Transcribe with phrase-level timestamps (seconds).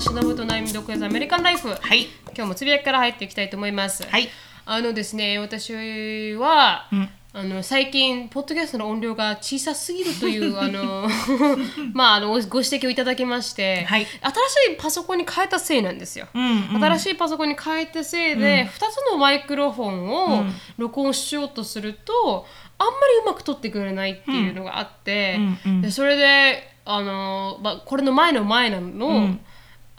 [0.00, 1.70] したしのぶとなゆみ読やアメリカンライフ。
[1.70, 2.06] はい。
[2.26, 4.06] 今日もつぶやきから入っていきたいと思います。
[4.06, 4.28] はい。
[4.64, 11.08] あのですね、私は、んあの最近、ポッドキャストの音量が小さすぎるという、 あの、
[11.94, 16.28] まあ、あの、ご指摘をいただきまして、はい新しいパソコンに変えたせいなんですよ。
[16.32, 16.84] うん、うん。
[16.84, 20.08] 新しいパソコンに変えたせいで、2つのマイクロフォン
[20.40, 20.44] を
[20.76, 22.46] 録音しようとすると、
[22.78, 29.40] あんまりうまく撮ってくれないっていうのがあって、うんうんでそれであの、まあ、これの前の前の、ん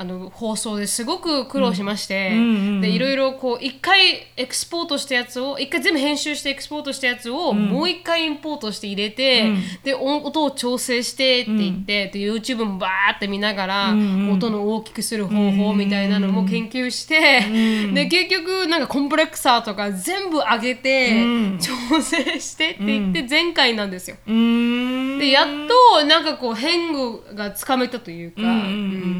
[0.02, 9.62] あの放送ですごく苦労しまして、うんうんうんでいろいろこう一回エクスポートしたやつを一回全部編集してエクスポートしたやつをもう一回インポートして入れて、うん。
[9.84, 17.41] で音音を調整してって言って、で YouTube もバーって見ながら、うんうん音の大きくする方法みたいなのも研究して、
[17.93, 21.59] で結局なんかコンプレックサーとか全部上げて、うん。
[21.59, 24.16] 調整してって言って前回なんですよ。
[24.26, 25.20] うーん。
[25.20, 25.48] でやっ
[25.91, 28.63] となんかこう変具がつかめたというか、うんうんうん。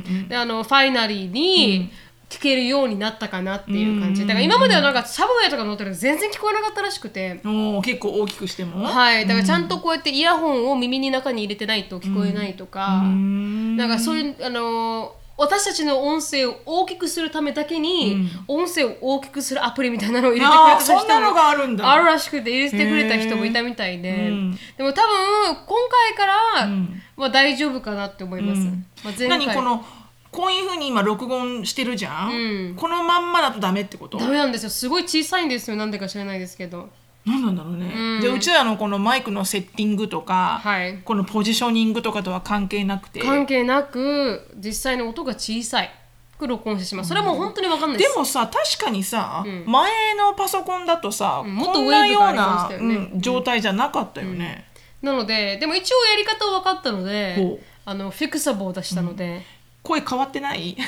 [0.08, 0.28] うん。
[0.30, 1.92] であのファイナリーに
[2.30, 7.42] 聞けるようになったかなっていう感じ、だから今まではなんかサブウェイとか乗ってると全然聞こえなかったらしくて。
[7.84, 8.86] 結構大きくしても。
[8.86, 13.75] はい、だからちゃんとこうやってイヤホンを耳に中に入れてないと聞こえないとか、ん。
[13.75, 21.90] なんかそういうあのー私たちの音声を大きくするためだけに、音声を大きくするアプリみたいなのを入れてくれた人もそんなのがあるんだ。
[21.90, 27.02] あるらしくて入れてくれた人もいたみたいで、うんでも多分今回からん。
[27.16, 28.86] は大丈夫かなって思います、うん。
[29.03, 29.40] まあ、前回。
[29.40, 29.86] 何この
[30.31, 32.75] こういうふうに今録音してるじゃん、うん。
[32.75, 34.17] このまんまだとダメってこと？
[34.17, 34.69] ダメなんですよ。
[34.69, 35.77] すごい小さいんですよ。
[35.77, 36.89] なんでか知らないですけど。
[37.25, 38.22] 何なんだろうね、うん。
[38.22, 41.00] でうちらのこのマイクのセッティングとか、はい。
[41.03, 43.19] このポジショニングとかとは関係なくて。
[43.19, 45.91] 関係なく実際の音が小さい。
[46.39, 49.69] く録音してしまうそれはもう本当に分かんないでですもさ確かにさ、ん。
[49.69, 52.95] 前のパソコンだとさ、んもっとこんなようウェーブがありましなたよね。
[53.13, 54.66] うん状態じゃなかったよね、
[55.02, 57.59] なのででも一応やり方は分かったのでほう。
[57.83, 59.44] あのフィクサボを出したので、
[59.84, 60.75] 声変わってない？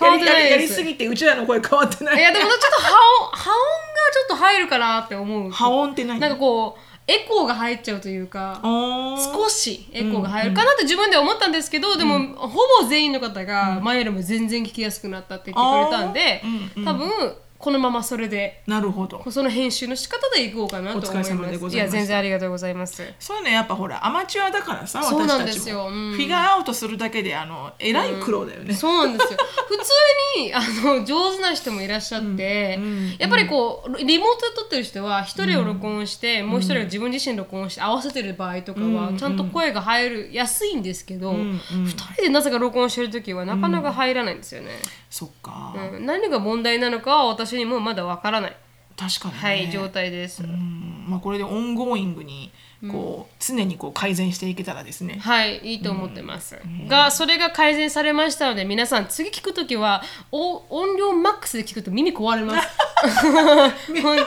[0.00, 2.18] 変わってないやりすぎてうちらの声変わってない。
[2.18, 2.88] いやでもちょっと波
[3.22, 3.56] 音波音が
[4.12, 5.50] ちょっと入るかなって思う。
[5.50, 6.18] 波音って何？
[6.18, 16.72] なんかこうエコーが入っちゃうというか少しエコーが入るかなって自分では思ったんですけど、でもほぼ全員の方が前よりも全然聞きやすくなったって言ってくれたんで、あー。
[16.76, 16.84] うんうん。
[16.84, 19.28] 多分このままそれでなるほど。
[19.28, 21.32] その編集の仕方でいこうかなと思います。
[21.32, 23.02] お疲れ様でございましたいや全然ありがとうございます。
[23.18, 25.88] そういうのやっぱほらアマチュアだからさそうなんですよ。
[25.88, 26.12] うん。
[26.12, 29.38] フィギュアアウトするだけであのえらい苦労だよね、そうなんですよ。
[29.68, 29.82] 普通
[30.38, 41.52] にあの上手な人もいらっしゃって、うんやっぱりこうリモートで撮ってる人は一人を録音して、もう一人が自分自身録音して合わせてる場合とかは、ちゃんと声が入るやすいんですけど、二んう
[41.82, 41.86] ん。
[41.88, 44.70] 人でなぜか録音してる時はなかなか入らないんですよね、
[45.10, 46.06] そっか、うん。
[46.06, 47.24] 何が問題なのかは
[47.56, 48.56] 私にもまだわからない、
[48.96, 51.06] 確かにね、はい状態です、うん。
[51.08, 52.52] まあ、これで ongoing に
[52.90, 55.18] こう、常にこう改善していけたらですね。
[55.22, 56.58] はい、いいと思ってます。
[56.86, 62.68] が、それが改善されましたので、皆さん、次聞くときは、お音量マックスで聞くと耳壊れます。
[64.02, 64.18] ほん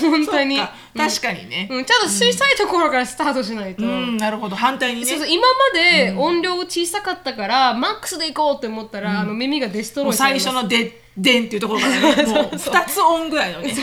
[0.00, 0.56] 本当に。
[0.56, 0.74] そっか。
[0.96, 1.68] 確かにね。
[1.70, 3.84] うん、ちゃんと小さいところからスタートしないと。
[3.84, 4.56] うん、なるほど。
[4.56, 5.06] 反対にね。
[5.06, 5.28] そうそう。
[5.28, 10.44] 今まで音量小さかったから、マックスでいこうって思ったら、あの耳がもう destroy されます。
[10.44, 13.74] 最初ので「でん」っていうところからねもう 2つ音ぐらいのね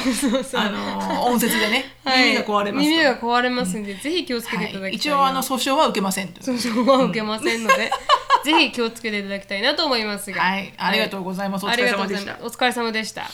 [0.54, 2.30] あのー音節でね、はい。
[2.30, 2.90] 耳が壊れますと。
[2.90, 7.92] 耳が壊れますんで、ぜひ気をつけていただきたいな、はい、一応あの訴訟は受けませんと訴訟は受けませんので、
[8.44, 10.42] ぜひ気をつけていただきたいなと思いますが。
[10.42, 10.74] はい。
[10.78, 12.38] ありがとうございます、お疲れ様でした。
[12.42, 13.22] お疲れ様でした。
[13.22, 13.32] はい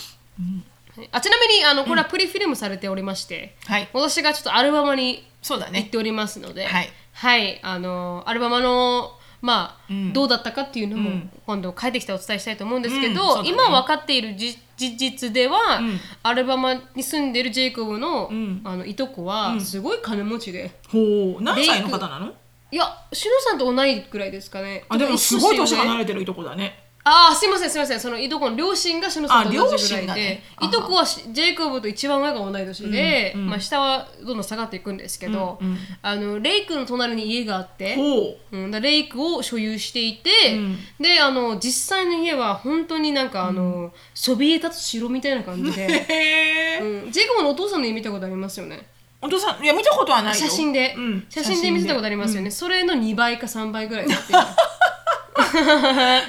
[1.12, 3.90] あちなみにあのこれはプリフィルムされておりまして、はい。
[3.94, 5.80] 私がちょっとアルバマにそうだね。
[5.80, 6.90] 行っておりますので、はい。
[7.14, 7.60] はい。
[7.64, 10.14] あのアルバマのまあ、ん。
[10.14, 11.30] どうだったかっていうのも、うん。
[11.46, 13.50] 今度帰ってきてお伝えしたいと思うんですけど、うんね。
[13.50, 16.00] 今分かっているじ事実では、ん。
[16.24, 18.62] アルバマに住んでるジェイコブの,、ん。
[18.64, 21.44] あのいとこはすごい金持ちで、ほう。
[21.44, 22.34] 何歳の方なの？
[22.72, 24.86] いやしのさんと同いくらいですかね。
[24.90, 28.00] あでもすごい年が離れてるいとこだねああすいませんすいません。
[28.00, 30.44] そのいとこの両親がしのさんと同じぐらいで、がね。
[30.62, 33.50] いとこはしジェイコブと一番上が同い年で、うんうん。
[33.50, 35.78] まあ、下はどんどん下がっていくんですけど、うんうん。
[36.02, 38.58] あのレイクの隣に家があって、ほう。
[38.58, 40.78] ん、だレイクを所有していて、うん。
[41.00, 48.88] であの実際の家は本当になんかあの、そびえ立つ城みたいな感じうで、 うん、ジェイコブのお父さんの家見たことありますよね？
[49.22, 50.48] お父さんいや見たことはないよ。
[50.48, 51.26] 写真で、うん。
[51.30, 54.34] 写真で見せたことありますよね、それの2倍か3倍ぐらいだって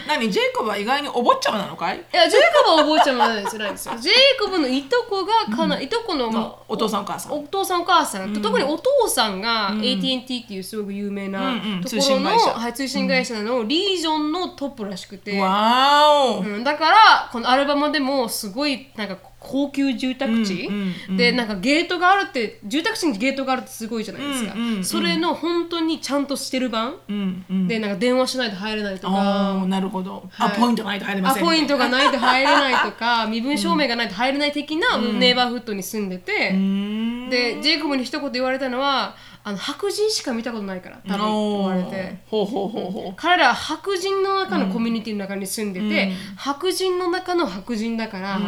[0.07, 1.99] 何ジェイコブは意外にお坊ちゃまなのかい？
[1.99, 3.63] いやジェイコブはお坊ちゃまなんですよ。
[3.63, 7.33] ないですよジェイコブのいとこがかな、いとこの、まあ、お父さんお母さん。
[7.33, 12.51] お父さんお母さん、と特にお父さんが AT&T っていうすごく有名なうんうんところの、通信会社。
[12.51, 24.85] はい、通信会社のリージョンのトップらしくて、わーお、うん、だからこのアルバムでもすごいなんか高級住宅地、うんうんうんでなんかゲートがあるって住宅地にゲートがあるってすごいじゃないですか、うんうんうん。
[24.85, 27.69] それの本当にちゃんとしてる版、うんうん。
[27.69, 29.51] でなんか電話しないと入れないとあか。
[29.63, 30.49] あなるほど、はい。
[30.49, 31.43] あポイントがないと入れません。
[31.43, 39.15] アポイントがないと入れないとか 身分証明がないと入れない的なネイバーフッドに住んでて、でジェイコブに一言言われたのは
[39.47, 42.17] あの白人しか見たことないから多分言われて。
[42.27, 43.15] ほうほうほうほう。
[43.15, 48.41] 彼らは白人の中のコミュニティの中に住んでて、白人の中の白人だから、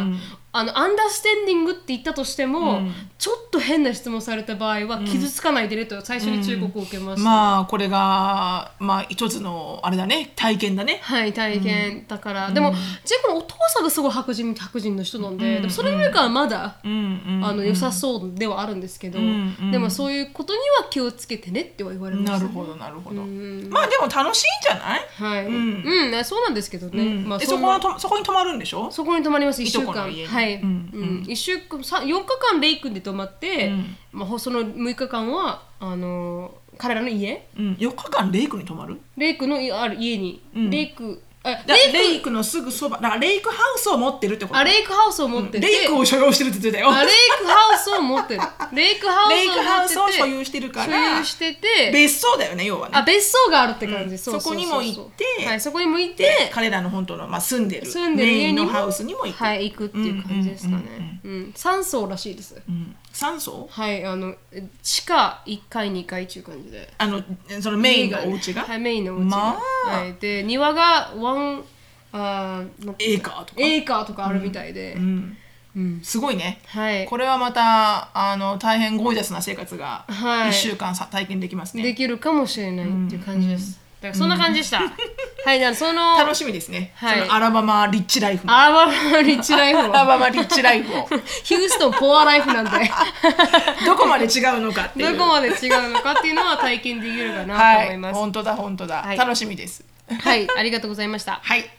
[0.57, 2.81] あのアンダーステンディングって言ったとしても、
[3.17, 10.31] ちょっと変な質問された場合は傷つかないでねと最初に忠告を受けました、まあこれがまあ一つのあれだね。
[10.35, 10.99] 体験だね。
[11.03, 12.05] はい体験。
[12.07, 12.71] だから、でも
[13.05, 16.91] ジェイコのお父さんがすごい白人白人の人なんで,、でもそれよりかはまだ、うん。
[16.91, 17.45] うん。
[17.45, 19.55] あの良さそうではあるんですけど、ん。
[19.61, 19.71] うん。
[19.71, 23.21] でもそういうことには気をつけてねっては言われましたなるほどなるほど。
[23.69, 25.05] まあでも楽しいんじゃない？
[25.17, 28.91] はい、うん、ねそうなんですけどね、まあでそこのとそこに泊まるんでしょ？
[28.91, 29.61] そこに泊まります。
[29.61, 29.83] 1週間。
[29.83, 31.21] いとこの家にはい、ううん。
[31.21, 31.25] ん。
[31.27, 33.71] 一週間さ4日間レイクで泊まって、
[34.11, 37.47] まあ、ほその6日間はあの彼らの家。
[37.57, 37.73] うん。
[37.73, 38.99] 4日間レイクに泊まる？
[39.17, 41.21] レイクのいある家に、レイク
[41.67, 44.59] レイクのすぐそばだからレイクハウスを持ってるってこと。
[44.59, 46.93] あレイクハウスを持ってて、レイクを所有してるって言ってたよ。
[46.93, 48.41] あレイクハウスを持ってる。
[48.73, 52.97] レイクハウスを所有してるから所有してて別荘だよね要はね。
[52.97, 54.17] あ別荘があるって感じ、うん。
[54.17, 62.55] そこにも行ってはい、そこにも行ってで彼らの本当の、まあ、住んでる住んでるメ家のハウスにも行く、はい行くっていう感じですかね、うん3層らしいです。
[62.67, 63.67] うん、3層？
[63.71, 64.35] はいあの
[64.83, 66.93] 地下1階2階っていう感じで。
[66.99, 67.23] あの
[67.59, 69.89] そのメインのお家が、はいメインのお家が、まあ。
[69.89, 71.63] はい、で庭がワン
[72.11, 72.63] あ
[72.99, 75.37] エーカーとか、エーカーとかあるみたいで、うん。
[75.75, 75.99] うん。
[76.03, 76.61] すごいね。
[76.67, 77.05] はい。
[77.05, 80.49] これはまたあの大変ゴージャスな生活がはい。
[80.49, 84.79] 1週間さ体験できますね、できるかもしれないっていう感じです、だからそんな感じでした、
[85.45, 87.19] はいじゃあその楽しみですね、はい。
[87.21, 91.07] そのアラバマリッチライフもアラバマリッチライフアラをバマリッチライフを。
[91.43, 92.71] ヒューストンポアライフなんで
[93.85, 95.17] どこまで違うのかっていう。
[95.17, 98.15] どこまで違うのかっていうのは体験できるかなとはい思います。
[98.15, 99.17] 本当だ本当だ、はい。
[99.17, 99.83] 楽しみです。
[100.21, 101.39] はい、ありがとうございました。
[101.41, 101.69] はい、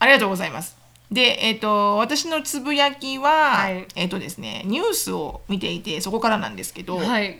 [0.00, 0.76] ありがとうございます。
[1.10, 3.86] で、えっ、と、私のつぶやきは、はい。
[3.94, 7.38] えっ、とですね、ニュースを見ていて、そこからなんですけど、はい。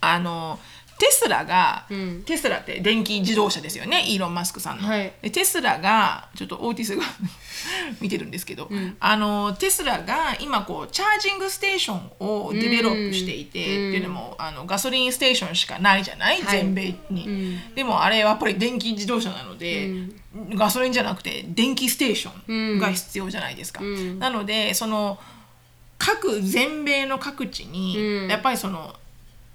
[0.00, 0.58] あの、
[1.00, 2.22] テスラが、ん。
[2.24, 4.86] テスラって電気自動車ですよね、イーロン・マスクさんの。
[4.86, 5.10] はい。
[5.22, 7.02] でテスラが、ちょっとオーティスが
[8.02, 8.70] 見てるんですけど、
[9.00, 16.60] あの、テスラが今こう、チャージングステーションをデベロップしていて、っていうのも、あのガソリンステーションしかないじゃない、はい。
[16.60, 17.58] 全米に。
[17.74, 19.90] でもあれはやっぱり電気自動車なので、
[20.54, 23.80] ガソリンじゃなくて電気ステーションが必要じゃないですか。
[24.18, 25.18] なのでその
[25.96, 28.94] 各全米の各地に、やっぱりその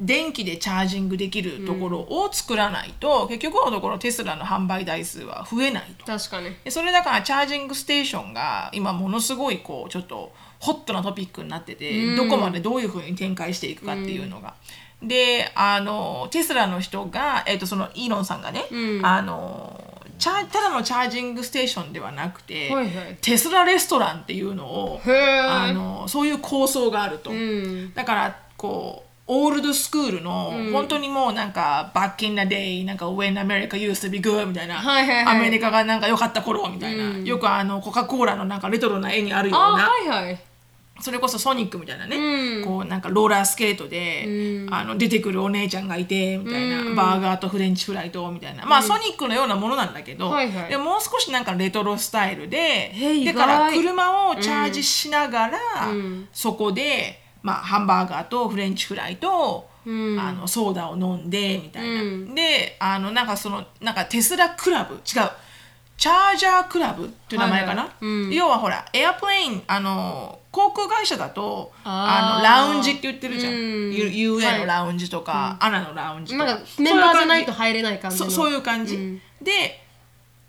[0.02, 6.06] 電気でチャージングできるところを作らないと、結局のところテスラの販売台数は増えないと。
[6.06, 6.50] 確かに。
[6.64, 14.56] でそれだからチャージングステーションが今ものすごいこうちょっとホットなトピックになってて、どこまでどういうふうに展開していくかっていうのが。
[15.02, 18.66] であのテスラの人が、えっとそのイーロンさんがね、
[19.04, 23.18] あのチャーただのチャージングステーションではなくて、はいはい。
[23.22, 27.32] テスラレストランっていうのをあのそういう構想があると。
[27.32, 27.94] うん。
[27.94, 35.38] だからこうオールドスクールの、本当にもうなんか Back in the day なんか When America used to be good みたいな、はいはいはい。
[35.38, 40.40] アメリカがなんか良かった頃みたいな、よくあのコカ・コーラのなんかレトロな絵にあるようあなはいはい。
[41.02, 42.64] それこそソニックみたいなね、うん。
[42.64, 50.70] こうなんかローラースケートで、あの出てくるお姉ちゃんがいてみたいな、バーガーとフレンチフライとみたいな、まあソニックのようなものなんだけど、はいはい。
[50.70, 56.30] でももう少しなんかレトロスタイルでへえ意外だから車をチャージしながら、ん。
[56.32, 60.20] そこで、まあ、ハンバーガーとフレンチフライと、うん。
[60.20, 62.34] あのソーダを飲んでみたいな、うん。
[62.34, 65.02] であのなんかそのなんかテスラクラブ違う。
[65.98, 73.60] チャージャークラブっていう名前かな、はい要はほらエアプレインあの航空会社だとあのラウンジって言ってるじゃん、うん。
[73.92, 76.46] UA のラウンジとか、アナのラウンジとか。
[76.46, 78.26] なんかメンバーじゃないと入れない感じの。
[78.26, 79.22] そそういう感じ、うん。
[79.42, 79.86] で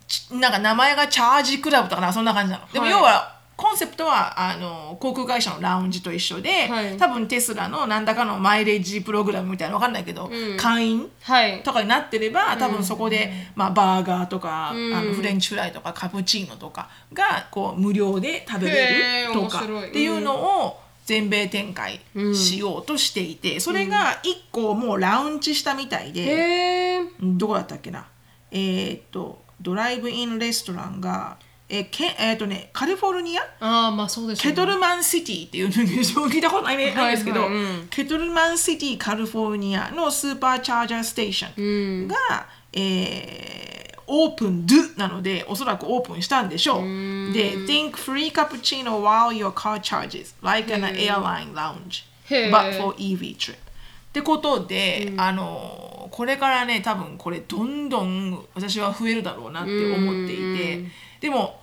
[0.09, 2.67] ちなんか名前がチャージクラブとかなそんな感じなの。
[2.73, 2.93] でもはい。
[2.93, 6.97] 要はコンセプトはあの航空会社のラウンジと一緒で、はい。
[6.99, 22.01] 多分テスラの何らかのマイレージプログラムみたいなの分かんないけど、会員はいとかになってれば多分そこで、まあ、バーガーとか、あのフレンチフライとかカプチーノとかがこう無料で食べれるとかっていうのを全米展開
[22.35, 28.07] しようとしていて、それが1個もうラウンチしたみたいで、どこだったっけな？
[28.51, 33.43] えーっとドライブインレストランがえーけえーっとねカリフォルニア？
[33.61, 35.75] ああまあそうですケトルマンシティっていうの
[36.31, 37.89] 聞いたことないねないんですけど、はいはいうん。
[37.89, 42.17] ケトルマンシティカリフォルニアのスーパーチャージャーステーションが、
[42.73, 46.83] えーオープン do なのでおそらくオープンしたんでしょう。
[47.33, 52.53] で think free cappuccino while your car charges like an airline lounge へー。
[52.53, 53.55] but for EV trip.
[53.55, 53.57] っ
[54.13, 60.85] てことで、あのこれからね多分これどんどん私は増えるだろうなって思っていて
[61.27, 61.59] でも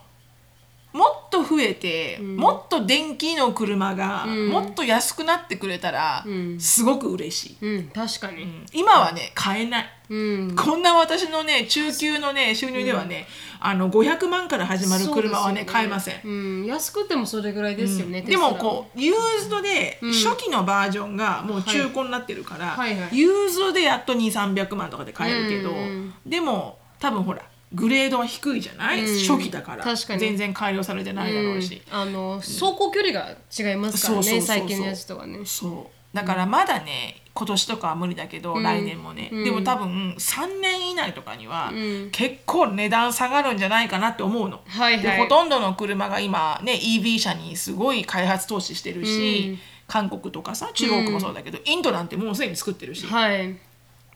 [0.91, 6.25] もっと増えて、もっと電気の車がもっと安くなってくれたら、
[6.59, 8.45] すごく嬉しい、うん確かに。
[8.73, 10.55] 今はね買えない、うん。
[10.55, 13.25] こんな私のね中級のね収入ではね、
[13.61, 16.29] あの500万から始まる車はねそうですよ買えません、う
[16.63, 16.65] ん。
[16.65, 23.17] 安くてもそれぐらいですよね、でもこうユーズドで初期のバージョンがもう中古になってるから、はいはい。
[23.17, 26.13] ユーズドでやっと2300万とかで買えるけど、うん。
[26.25, 27.41] でも多分ほら
[27.73, 29.19] グレードは低いじゃない、うん。
[29.19, 29.83] 初期だから。
[29.83, 30.19] 確かに。
[30.19, 31.99] 全然改良されてないだろうし、うん。
[31.99, 34.41] あの走行距離が違いますからねそうそうそうそう。
[34.41, 35.39] 最近のやつとかね。
[35.45, 36.15] そう。
[36.15, 42.11] だからまだね今年とかは無理だけど、来年もね、でも多分3年以内とかには、ん。
[42.11, 44.61] 結構値段下がるんじゃないかなって思うの。
[44.67, 45.01] はいはい。
[45.01, 53.57] でほとんどの車が今ね EV 車にすごい開発投資してるし、韓国とかさ中国もそうだけど、インドなんてもうすでに作ってるし、はい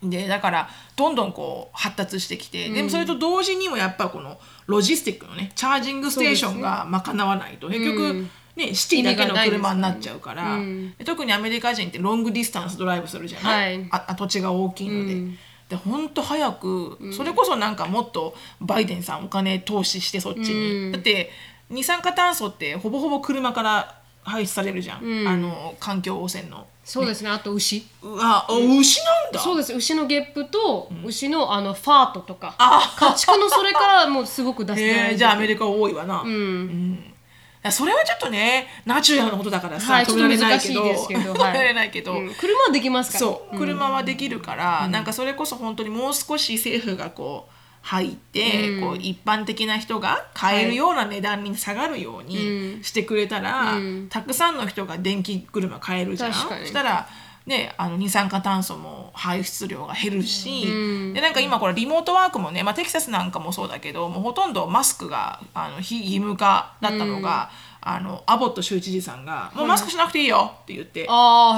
[0.04, 8.26] でだからどんどんこう発達してきて、でもそれと同時にもやっぱこのロジスティックのねチャージングステーションが賄わないと、結局、
[8.56, 10.58] ね、シティだけの車になっちゃうから、
[10.98, 13.88] で特にアメリカ人ってロングディスタンスドライブするじゃない、はい。
[13.92, 15.38] ああ土地が大きいので。
[15.68, 21.30] で本当早く、それこそなんかもっとバイデンさんお金投資してそっちに、だって
[21.70, 27.30] 二酸化炭素ってほぼほぼ車から排出されるじゃん、あの環境汚染のそうですね。
[27.30, 27.86] あと牛。
[28.02, 29.40] うわあ牛なんだ。
[29.42, 29.74] そうです。
[29.74, 32.56] 牛のゲップと牛のあのファートとか。
[32.98, 36.98] 家畜のそれからもうすごく出して えー、じゃあアメリカ多いわな、うん。
[37.04, 40.82] いやそれはちょっとねナチュラルなことだからさ、はい止められないけど。
[40.88, 42.34] 止められないけど、うん。
[42.36, 43.20] 車はできますから。
[43.20, 43.58] そう。
[43.58, 47.57] 車はできるから、なんかそれこそ本当にもう少し政府がこう
[47.88, 53.78] 入って、こう一般的な人が買えるような値段に下がるようにしてくれたら、
[54.10, 56.34] たくさんの人が電気車買えるじゃん。
[56.34, 57.08] そしたら
[57.46, 60.66] ね、あの二酸化炭素も排出量が減るし、
[61.14, 71.08] でなんか今これリモートワークもね、まあ、テキサスなんかもそうだけどもうほとんどマスクがあの非義務化だったのが、あのアボット州知事さんが「もうマスクしなくていいよ」って言って、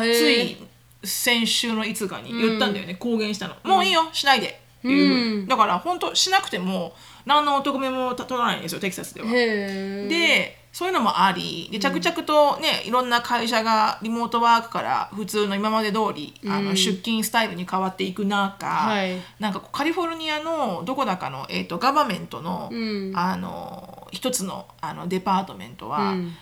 [0.04, 0.58] つい
[1.04, 6.94] 先週の5日に言ったんだよね、公言したの、もういいよしないでっていう、だから本当しなくても
[7.26, 9.30] 何のお得めも取らないんですよテキサスでは。
[9.30, 11.68] でそういうのもあり。
[11.72, 19.18] で着々とねいろんな会社がリモートワークから普通の今まで通り、あの出勤スタイルに変わっていく中、はい。
[19.40, 23.12] なんかカリフォルニアのどこだかの、えー、とガバメントの,、ん。
[23.16, 26.34] あの一つのあのデパートメントは、うん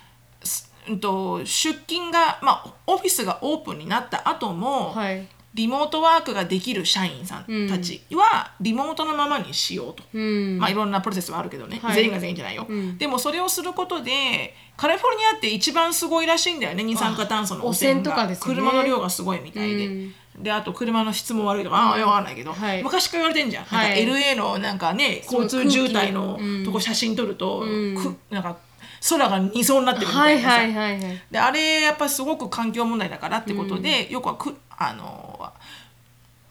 [1.01, 5.27] と出勤が、まあ、オフィスがオープンになった後も、はい
[5.57, 10.03] リモートワークができる社員さんたちはリモートのままにしようと。
[10.13, 10.59] うん。
[10.59, 11.95] まあ、いろんなプロセスはあるけどね、はい。
[11.95, 12.67] 全員が全員じゃないよ、
[12.99, 16.83] でもそれをすることでカリフォルニアって一番すごいらしいんだよね。
[16.83, 18.61] 二酸化炭素の汚染とが、かですよね。
[18.61, 20.13] 車の量がすごいみたいで、うん。
[20.37, 22.83] であと車の質も悪いとかああ分かんないけど、はい。
[22.83, 26.37] 昔から言われてんじゃん,、はいなんか LA のなんかね交通渋滞の。
[26.63, 28.57] とこ写真撮ると、くなんか
[29.09, 35.51] 空が二層になってるみたはいいなさ、はいはいはいであれやっぱすごく環境問題だからってことで、よくはくあの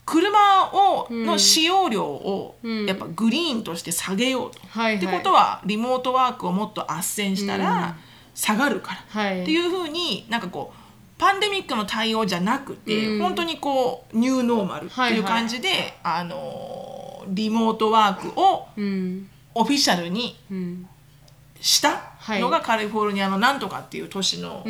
[0.05, 4.61] 車を、の使用量をやっぱグリーンとして下げようと。
[4.69, 4.97] はいはい。
[4.97, 7.97] ってことはリモートワークをもっと斡旋したら
[8.35, 9.43] 下がるから、はい。
[9.43, 10.79] っていうふうになんかこう
[11.19, 19.29] パンデミックの対応じゃなくて、本当にこうニューノーマルっていう感じで、あのリモートワークをうん。
[19.55, 20.89] オフィシャルにうん。
[21.61, 24.65] したのがカリフォルニアのなんとかっていう都市の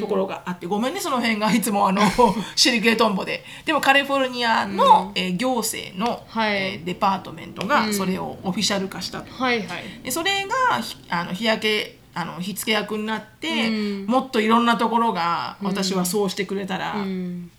[0.00, 2.02] ところがあって、ごめんねその辺がいつもあの
[2.56, 3.44] シリケートンボで。
[3.64, 6.56] でもカリフォルニアの、えー行政の、はい。
[6.56, 9.32] えーデパートメントがそれをオフィシャル化したと。
[9.32, 9.84] はいはい。
[10.02, 13.70] でそれがひあの日焼けあの火付け役になって、
[14.06, 17.50] もっといろんなところが私はそうしてくれたら、うん。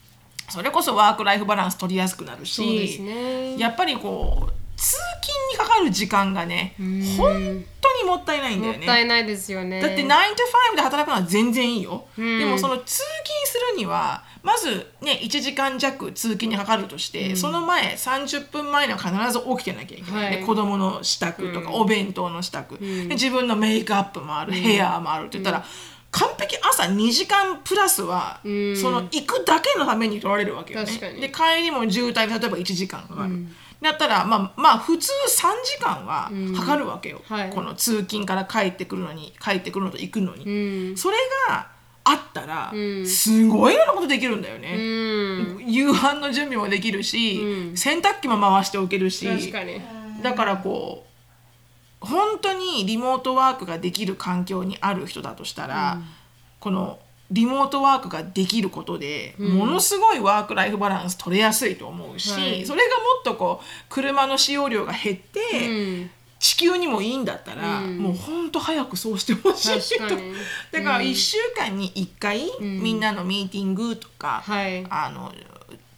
[0.49, 3.57] それこそワーク・ライフ・バランス取りやすくなるし、そうですね。
[3.57, 6.73] やっぱりこう通勤にかかる時間がね、
[7.17, 8.85] 本当にもったいないんだもよね。
[8.85, 9.81] ったいないですよね。
[9.81, 10.09] だって9 to
[10.73, 13.03] 5で働くのは全然いいよ、でもその通勤
[13.45, 20.37] するにはまずね1時間弱通勤にかかるとして、その前30分前には必ず起きてなきゃいけない、はい。
[20.37, 25.65] で子供の支度とか、お弁当の支度、で自分のメイクアップもある、ヘアもあるって言ったら、
[26.11, 28.47] 完璧朝2時間プラスは、そ
[28.89, 30.85] の行くだけのために取られるわけよね。
[31.19, 33.45] で帰りも渋滞で例えば1時間かかる、
[33.81, 37.49] だったらまあまあ普通3時間はかかるわけよ、はい。
[37.49, 40.97] この通勤から帰ってくるのに帰ってくるのと行くのに、うん。
[40.97, 41.17] それ
[41.47, 41.67] が
[42.03, 42.73] あったら、
[43.05, 45.71] すごいようなことできるんだようね、ん。
[45.71, 49.27] 夕飯の準備もできるし、洗濯機も回しておけるし。
[50.21, 51.05] だからこ
[52.01, 55.99] う本当にリモートワークができる環境にある人だとしたら、
[56.59, 56.99] この
[57.31, 62.65] リモートワークができることで、ものすごいワーク・ライフ・バランス取れやすいと思うし、はい。
[62.65, 65.71] それがもっとこう車の使用量が減って、う
[66.05, 66.11] ん。
[66.39, 67.97] 地球にもいいんだったら、うん。
[67.97, 70.15] もうほんと早くそうしてほしいと。
[70.71, 71.05] だからうん。
[71.05, 72.81] 1週間に1回、ん。
[72.81, 74.85] みんなのミーティングとか、はい。
[74.89, 75.33] あの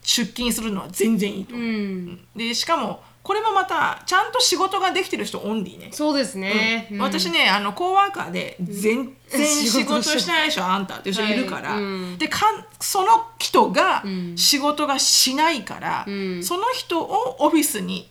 [0.04, 2.28] 出勤するのは全然いいとう、ん。
[2.36, 5.90] でしかもこれもまたちゃんと仕事ができてる人オンリーね。
[5.92, 7.00] そうですね、うん。
[7.00, 11.82] 私ねあのコーワーカーで全然仕事してないでしょあんたっていう人いるから、はい。
[11.82, 11.86] う
[12.16, 12.18] ん。
[12.18, 14.38] でかんその人がん。
[14.38, 16.44] 仕事がしないから、ん。
[16.44, 18.10] その人をオフィスに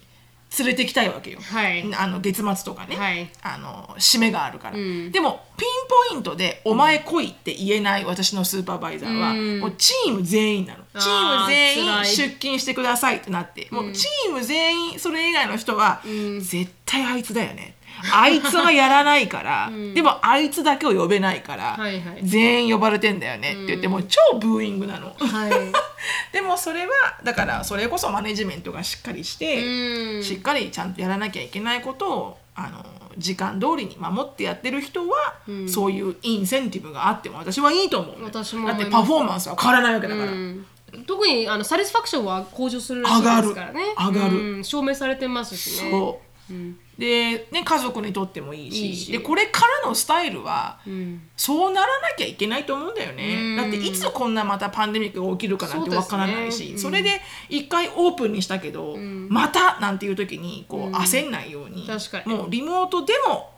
[0.59, 1.95] 連れてきたいわけよ、はい。
[1.95, 3.30] あの月末とかね、はい。
[3.42, 5.12] あの締めがあるから、ん。
[5.12, 5.69] でもピン
[6.11, 9.61] ポイントで「お前来い」って言えない私のスーパーバイザーは、うん。
[9.61, 10.85] もうチーム全員なの。
[10.99, 16.40] チーム全員出勤してくださいってなって、もうチーム全員それ以外の人は、ん。
[16.40, 17.76] 絶対あいつだよね
[18.12, 22.21] あいつはやらないから、でもあいつだけを呼べないから、はいはい。
[22.23, 25.14] 全員呼ばれてんだよねって言って、もう超ブーイングなの。
[25.19, 25.52] はい。
[26.33, 26.92] でもそれは
[27.23, 30.25] だからそれこそマネジメントがしっかりして、うん。
[30.25, 32.85] しっかりちゃんとやらなきゃいけないことをあの
[33.19, 35.35] 時間通りに守ってやってる人は、
[35.69, 40.66] そういうインセンティブがあっても私はいいと思う、私もだってパフォーマンスは変わらないわけだから、うん。
[41.07, 43.95] 特にあのサティスファクションは向上するらしいですからね。
[43.99, 44.14] 上がる。
[44.14, 44.52] 上がる。
[44.57, 44.64] うん。
[44.64, 45.90] 証明されてますしね。
[45.90, 51.23] そう、うんで、ね、家族にとってもいいしでこれからのスタイルは、うん。
[51.35, 53.57] そうならなきゃいけないと思うんだよね、うん。
[53.57, 57.04] だっていつこんなまたパンデミックが起きるかなんてわからないしそ,、ねうん。
[57.04, 58.99] れで一回オープンにしたけど、
[59.30, 62.35] またなんていう時にこう焦んないように、確かに。
[62.35, 63.50] もうリモートでも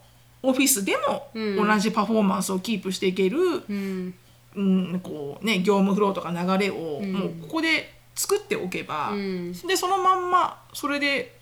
[0.44, 1.56] オフィスでもうん。
[1.66, 4.14] 同じパフォーマンスをキープしていける、うん。
[4.54, 7.12] うんこうね、業務フローとか流れをん。
[7.12, 9.52] もうここで作っておけば、うん。
[9.52, 11.41] でそのまんまそれで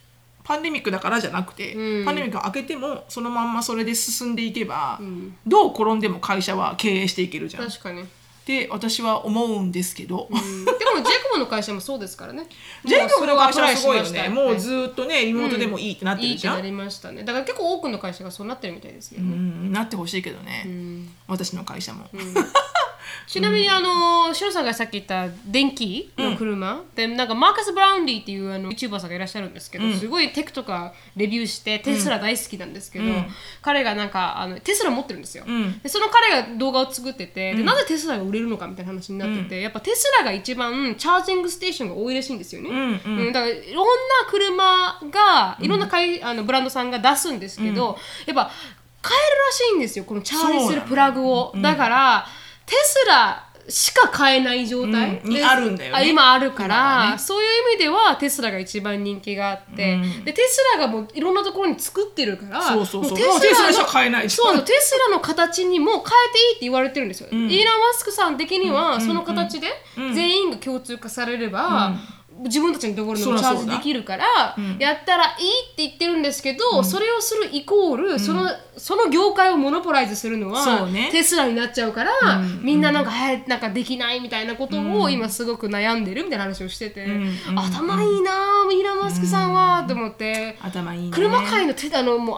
[0.51, 2.05] パンデミックだからじゃなくて、うん。
[2.05, 5.37] パンデミックが明けてもそのまんまそれで進んでいけば、ん。
[5.47, 7.69] どう転んでも会社は経営していけるじゃん。
[7.69, 8.03] 確かに。
[8.03, 8.05] っ
[8.45, 10.65] て私は思うんですけど、うん。
[10.65, 12.49] でもジェイコブの会社もそうですからね。
[12.85, 14.29] ジェイコブの会社はすごいよね。
[14.29, 15.25] もうずっとね。
[15.25, 16.55] リモートでもいいってなっていいるじゃん。
[16.55, 21.15] ってなりましたねだから結構多くの会社がそうなってるみたいですようね、ん、なってほしいけどね、ん。
[21.29, 22.11] 私の会社も。
[23.27, 33.05] ちなみにあのシロさんがさっき言った電気の車、でなんかマーカス・ブラウンリーっていうあの YouTuber さんがいらっしゃるんですけど、すごいテクとかレビューしてテスラ大好きなんですけど、
[33.63, 35.79] 彼がなんかあのテスラ持ってるんですよ、ん。
[35.81, 43.33] でその彼が動画を作ってて、でなぜテスラが売れるのかみたいな話になってて、やっぱテスラが一番チャージングステーションが多いらしいんですよね、んうん。
[43.33, 43.93] だからいろんな
[44.29, 47.97] 車がいろんなかい、あのブランドさんが出すんですけど、
[48.27, 48.51] やっぱ
[49.03, 52.27] 買えるらしいんですよこのチャージするプラグを、だから
[52.71, 55.99] テスラしか買えない状態、うんあるんだよね。
[55.99, 57.19] あ今あるから、ね。
[57.19, 64.31] そういう意味ではテスラが一番人気があって、でテスラがもういろんなところに作ってるからテスラしか買えない。
[64.31, 71.93] そうテスラの形にも変えていいって言われてるんですよ、イーロン・マスクさん的にはその形で全員が共通化されれば、
[72.45, 74.25] 自分たちのところにもチャージできるから
[74.79, 75.31] やったらいい
[75.73, 82.13] って言ってるんですけど、それをするイコール、そのその業界をモノポライズするのは、テスラになっちゃうから、
[82.63, 87.07] みんななんか,、はいなんかできないみたいなことを今すごく悩んでるみたいな話をしてて、
[87.55, 90.57] 頭いいなあイーロン・マスクさんは、と思って。
[90.63, 91.11] 頭いいね。
[91.13, 92.37] 車界の手あのもう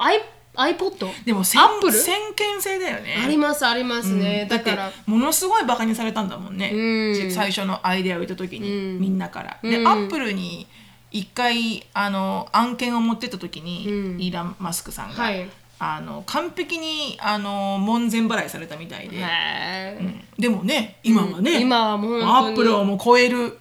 [0.54, 3.16] iPod でも先アップル先見性だよね。
[3.24, 7.14] ありますありますね、だってだからものすごいバカにされたんだもんね、うん。
[7.14, 9.58] じ最初のアイデアを言った時に、みんなから。
[9.62, 9.88] で、うん。
[9.88, 10.66] アップルに
[11.10, 14.20] 一回あの案件を持ってった時に、うん。
[14.20, 15.48] イーラン・マスクさんが、はい。
[15.78, 19.16] あの完璧にあの門前払いされたみたいで、
[20.38, 23.58] でもね今はね、今はもうアップルをもう超える、うん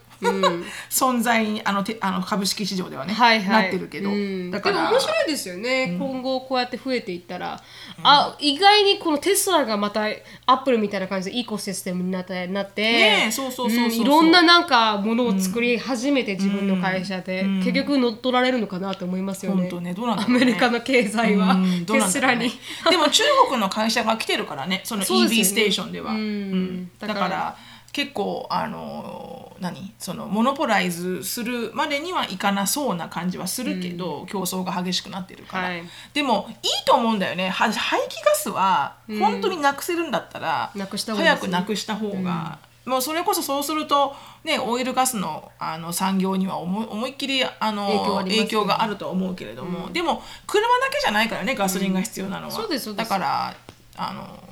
[0.89, 4.51] 存在にあのてあの株式市場ではね、はいはい、なってるけど、うん。
[4.51, 4.75] だから。
[4.75, 7.61] でも面白いですよね、今後こうやって増えていったら、
[8.03, 10.05] あ意外にこのテスラがまた
[10.45, 13.87] アップルみたいな感じでイコシステムになってなってねえそうそうそう。
[13.87, 19.61] いろんななんかものを作り始めて自分の会社で、結局乗っ取られるのかなと思いますよね。
[19.63, 21.57] 本当ねどうなんだアメリカの経済は、
[21.87, 22.51] テスラに。
[22.89, 26.19] でも中国の会社が来てるからねその EV ステーションでは、うん。
[26.19, 26.91] うん。
[26.99, 27.57] だから
[27.91, 35.83] 結構あの何そのモノポライズするまでにはいかなそうな感じはするけど、競争が激しくなってるから、はい。
[36.13, 37.49] でもいいと思うんだよね。
[37.49, 48.29] は排気ガスは本当になくせるんだったら、なくした方がいいですね早くなくした方が、もうそれこそそうすると、ね、オイルガスのあの産業には思い思いっきりあの影響あね。
[48.37, 53.55] 影響があるとは思うけれども、でも車だけじゃないからねガソリンが必要なのは、だから
[53.97, 54.50] あの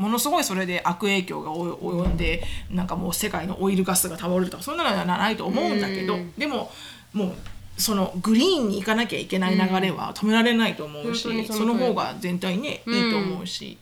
[0.00, 6.72] ものすごいそれで悪影響が及及んでなんかもう世界のオイルガスが倒れるとかそんなのはないと思うんだけど、でも
[7.12, 7.32] もう
[7.76, 13.76] そのグリーンに行かなきゃいけない流れは止められないと思うし、本当にその方が全体ね、いいと思うし、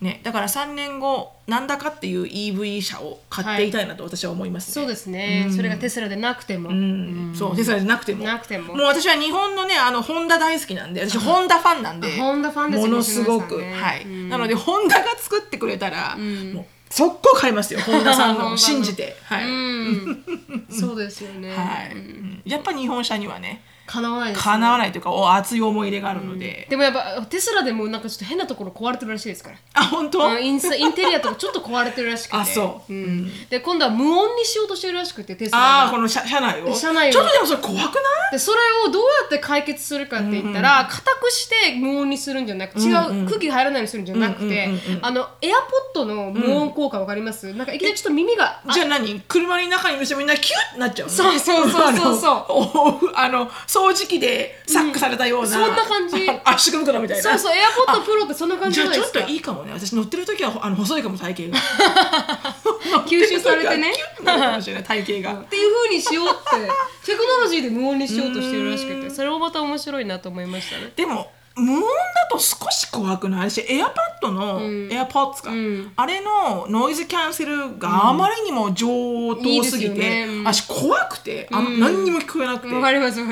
[0.00, 4.74] ね、だから3年後なんだかっていう EV 車を買っていたいなと私は思いますね。
[4.74, 7.34] そうですね、それがテスラでなくても、うん。
[7.34, 8.24] そうテスラじゃなくても。
[8.24, 8.74] なくても。
[8.74, 12.16] う私は日本のねあのホンダ大好きなんで私ホンダファンなんで。
[12.16, 13.72] ホンダファンですよものすごく、ね。
[13.72, 14.28] はい、うん。
[14.28, 18.50] なのでホンダが作ってくれたら、もう速攻買いますよホンダさんの。
[18.50, 19.16] の信じて。
[19.24, 20.24] はい、うん、
[20.70, 22.42] そうですよね、はい、うんうん。
[22.44, 29.56] やっぱ日本車にはねかなわないです、ね、かなわないというかお熱い思い入れがあるので、でもやっぱテスラでもなんかちょっと変なところ壊れてるらしいですから。
[29.74, 32.36] あ本当、あインスインテリアとかちょっと壊れてるらしくて。
[32.36, 32.92] あそう。
[32.92, 33.48] うん。
[33.48, 35.84] で今度は無音にしようとしてるらしくてテスラが。
[35.84, 36.74] ああこの車車内を？
[36.74, 37.12] 車内を。
[37.12, 37.92] ちょっとでもそれ怖くない？
[38.32, 44.68] でそれをどうやって解決するかって言ったら硬、くして無音にするんじゃなく違う、空気が入らないようにするんじゃなくて、
[45.00, 49.20] あのエアポッドの無音効果わかります、なんかいきなりちょっと耳がじゃあ何？
[49.20, 51.12] 車の中にいる人みんなキュッてなっちゃうの？
[51.12, 52.38] そうそうそうそうそう。
[52.38, 56.28] あのお あの掃除機でサックされたような、そんな感じ。
[56.44, 57.22] 圧縮袋みたいな。
[57.22, 59.72] そうそうエアポッドプロってそんな感じじゃあちょっといいかもね。
[59.72, 61.62] 私乗ってる時はあの細いかも体型が。
[63.06, 63.92] 吸収されてね。
[63.94, 65.40] キュッてなるかもしれない体型が。
[65.40, 66.68] っていう風にしようって。
[67.06, 70.92] テクノロジーで無音にしようとしてるらしくてそれもまた面白いなと思いましたね。
[70.94, 71.86] でも無音だ
[72.30, 73.50] と少し怖くない？
[73.50, 75.92] しエアパッドの、エアポッツか、ん。
[75.96, 80.26] あれのノイズキャンセルがあまりにも上等すぎいいですよて、ね。
[80.28, 80.44] うん。
[80.44, 82.74] 私怖くてあ、何にも聞こえなくて。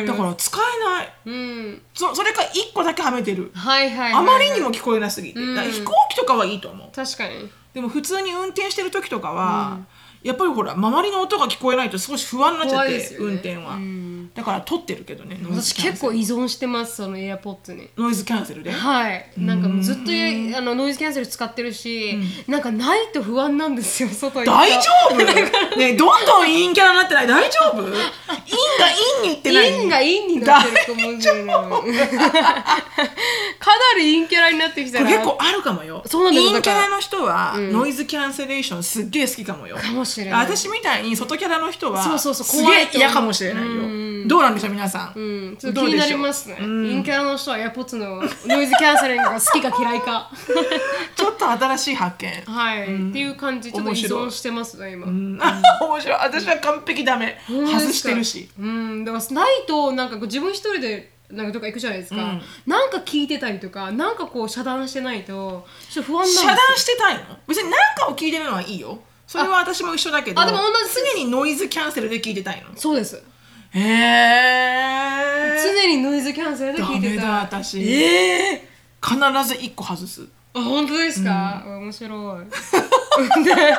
[0.06, 1.12] だから使えない。
[1.26, 1.82] うん。
[1.94, 3.50] そそれか1個だけはめてる。
[3.54, 6.88] はいはいはい、はい、あまりにも聞こえなすぎて、飛行機とかはいいと思う。
[6.94, 7.50] 確かに。
[7.74, 9.80] でも普通に運転してる時とかは、
[10.22, 13.16] やっぱりほら周りの音が聞こえないと少し不安になっちゃって、ね。
[13.18, 13.76] 運転は、
[14.36, 17.88] だから撮ってるけどね私結構依存してますそのエアポッツに。
[17.96, 18.70] ノイズキャンセルで？
[18.70, 19.30] はい。
[19.38, 20.02] なんかずっと
[20.58, 25.16] あのノイズキャンセル使ってるし、なんかないと不安なんですよ外に大丈夫？
[25.78, 27.26] ねどんどん陰キャラになってない？
[27.26, 27.82] 大丈夫？
[27.82, 29.72] 陰が陰に言ってない？
[29.72, 31.52] 陰が陰になってると思うんだよね
[33.58, 36.02] かなり陰キャラになってきたら結構あるかもよ。
[36.06, 39.76] そうなんです陰キャラだの人は、ノイズキャンセレーションすっげえ好きかもよ。
[39.76, 40.40] かもしれない。
[40.40, 46.56] 私みたいに外キャラの人はそうそうそう怖い嫌かもしれないよどうなんでしょう皆さん、うん、ちょっと気になりますね。
[46.56, 50.30] 陰キャラの人はエアポッツのノイズキャンセリングが好きか嫌いか。
[51.14, 52.42] ちょっと新しい発見。
[52.46, 53.72] はい、っていう感じ。
[53.72, 55.06] ちょっと依存してますね今。
[55.06, 55.38] うん。
[55.80, 56.18] 面白い。
[56.18, 57.38] 私は完璧ダメ。
[57.48, 58.48] 外してるし。
[58.58, 59.04] うん。
[59.04, 67.22] だからないとなんか自分一人でなんかどっか行くじゃないですか、なんか聞いてたりとかなんかこう遮断してないとちょっと不安なんです遮断してたいの？
[67.48, 69.00] 別に何かを聞いてるのはいいよ。
[69.26, 70.40] それは私も一緒だけど。
[70.40, 72.76] あでも同じ常にノイズキャンセルで聞いてたいの？
[72.76, 73.20] そうです
[73.78, 77.22] へえ常にノイズキャンセルでダメ聞いてた。
[77.22, 77.82] だ私。
[77.82, 78.68] ええ
[79.02, 80.26] 必ず1個外す。
[80.54, 82.44] あ本当ですか、面白い。
[83.44, 83.76] ででも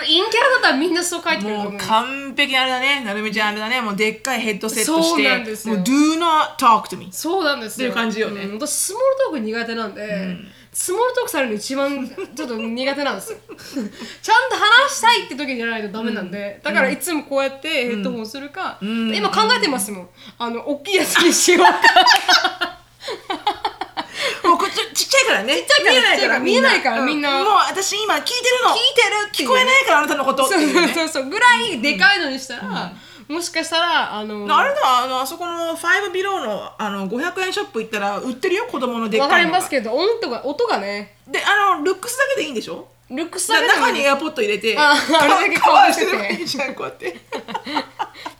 [0.00, 3.04] 陰キャラだったらみんなそう書いてくるともう完璧あれだね。
[3.04, 3.80] なるみちゃんあれだね。
[3.80, 5.74] もうでっかいヘッドセットしそうてなんですよ。
[5.74, 7.90] もう Do not talk to me そうなんですよ。
[7.90, 8.44] っていう感じよね。
[8.44, 10.36] うん私スモールトーク苦手なんで、
[10.74, 13.38] スモールトークされるの一番ちょっと苦手なんですよ。
[13.46, 20.08] ちゃんと話したいって時にやらないとダメなんで、だからいつもこうやってヘッドホンするか、今考えてますもん。
[20.38, 21.72] あの大きいやつにしようか。
[24.48, 25.56] もうこっちちっちゃいからね。
[25.56, 27.44] ちっちゃいから見えないからみんな。
[27.44, 28.70] もう私今聞いてるの。
[28.70, 28.78] 聞い
[29.34, 30.48] てる聞こえないからあなたのこと。
[30.48, 32.92] そうそうそうぐらいでかいのにしたら、
[33.32, 39.56] もしかしたらあのあれだあのあそこの5ビローのあの500円ショップ行ったら売ってるよ子供のでっわかかいのが。
[39.58, 41.16] りますけど音とか音がね。
[41.26, 42.88] であのルックスだけでいいんでしょ？
[43.10, 44.94] ルックスだだけ中にエアポッド入れてああ
[45.26, 46.12] れだけカバー顔してて。
[46.12, 47.16] ればいいじゃんこうやって。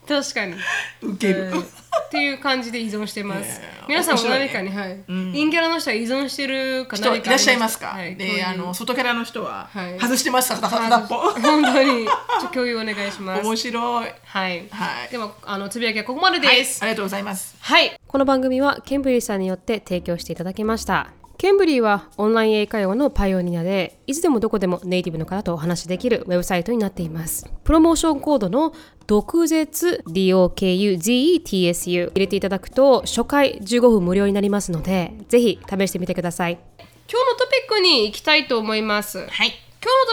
[0.09, 0.55] 確かに。
[1.03, 1.65] ウケる、うん
[2.07, 3.61] っていう感じで依存してます。
[3.63, 5.01] えー皆さんも何かに、はい。
[5.09, 9.99] 陰キャラの人は依存してるか何からっしゃいますか、はい、であの外キャラの人ははい。
[9.99, 10.49] 外してます。
[10.53, 12.07] か片 本当に。
[12.53, 13.45] 共有お願いします。
[13.45, 14.11] 面白い。
[14.25, 15.09] はい、はい。
[15.11, 16.57] ではあのつぶやきはここまではい。
[16.57, 17.57] ですありがとうございます。
[17.61, 21.09] はい、この番組はケンブリーさんによって提供していただきました
[21.43, 27.51] ケンブリーはオンライン英会話のパイオニアでいつでもどこでもネイティブの方とお話しできるウェブサイトになっています。
[27.65, 28.73] プロモーションコードの
[29.09, 36.61] 毒舌 DOKUZETSU 入れていただくと初回15分無料になりますのでぜひ試してみてください。
[36.79, 39.19] 今日のトピックに行きたいと思います。
[39.19, 39.29] はい。
[39.29, 39.43] 今日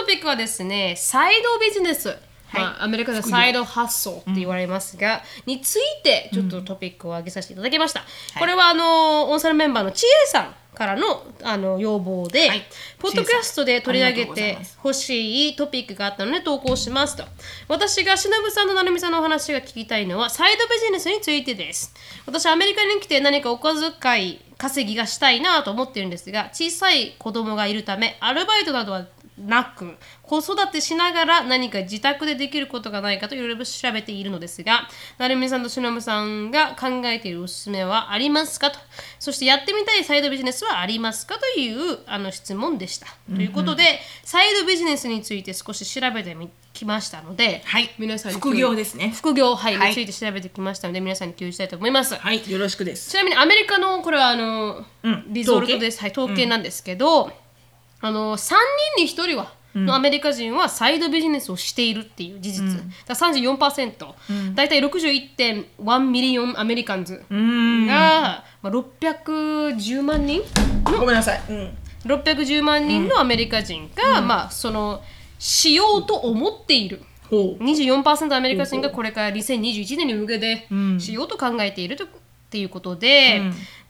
[0.00, 2.08] トピックはですね、サイドビジネス、
[2.52, 8.02] まあ、アメリカでサイドハッソルって言われますが、についてちょっとトピックを挙げさせていただきました。
[8.36, 12.62] これはあのオンサルメンバーのちえさんからのあの要望で、はい
[12.98, 17.24] ポッドキャストで取り上げてほしいトピックがあったので投稿しますと。
[17.68, 21.94] 私がしのぶさんとなるみさんのお話が聞きたいのはサイドビジネスについてです。
[22.26, 29.06] 私アメリカに来て何かお小遣い稼ぎがしたいなと思ってるんですが小さい子供がいるためアルバイトなどは
[29.46, 38.78] なく子育てしながら何か自宅でできることがないかといろいろ調べているのですがなるみさんとしのぶさんが考えているおすすめはありますかと。
[39.18, 43.84] そしてやってみたいサイドビジネスはありますかというあの質問でした、ということで
[44.24, 47.90] サイドビジネスについて少し調べてみきましたので、はい。
[47.98, 49.12] 皆さんに副業ですね。
[49.14, 49.88] 副業、はいはい。
[49.90, 52.50] について調べてきましたので皆さんに共有したいと思います、はい。
[52.50, 53.10] よろしくです。
[53.10, 55.24] ちなみにアメリカのこれはあの、うん。
[55.28, 57.32] result です、はい、統計なんですけど、
[58.00, 58.54] あの3
[58.96, 67.86] 人に1人は、のアメリカ人はサイドビジネスをしているっていう事実、だから34%、大体61.1 million Americans うん。
[67.86, 70.42] が、まあ、610万人？
[70.84, 75.02] ごめんなさい、うん、610万人のアメリカ人が、まあその
[75.38, 77.02] しようと思っている。
[77.30, 77.62] ほう。
[77.62, 80.66] 24%アメリカ人がこれから2021年に向けて
[80.98, 82.04] しようと考えていると。
[82.04, 82.08] っ
[82.50, 83.40] ていうことで、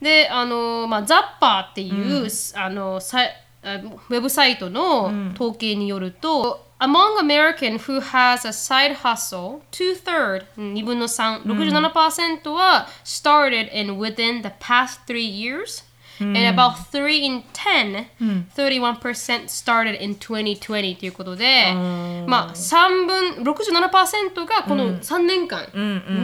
[0.02, 3.20] であの、まあ、ザッパーっていう、あのさ
[3.63, 15.85] あウェブサイトの統計によると、Among American who has a side hustle, two-third, 2分の3、67%は started in within the past three years,
[16.20, 18.06] and about 3 in 10,
[18.54, 21.72] 31% started in 2020ということで、
[22.26, 25.66] まあ3分、67%がこの3年間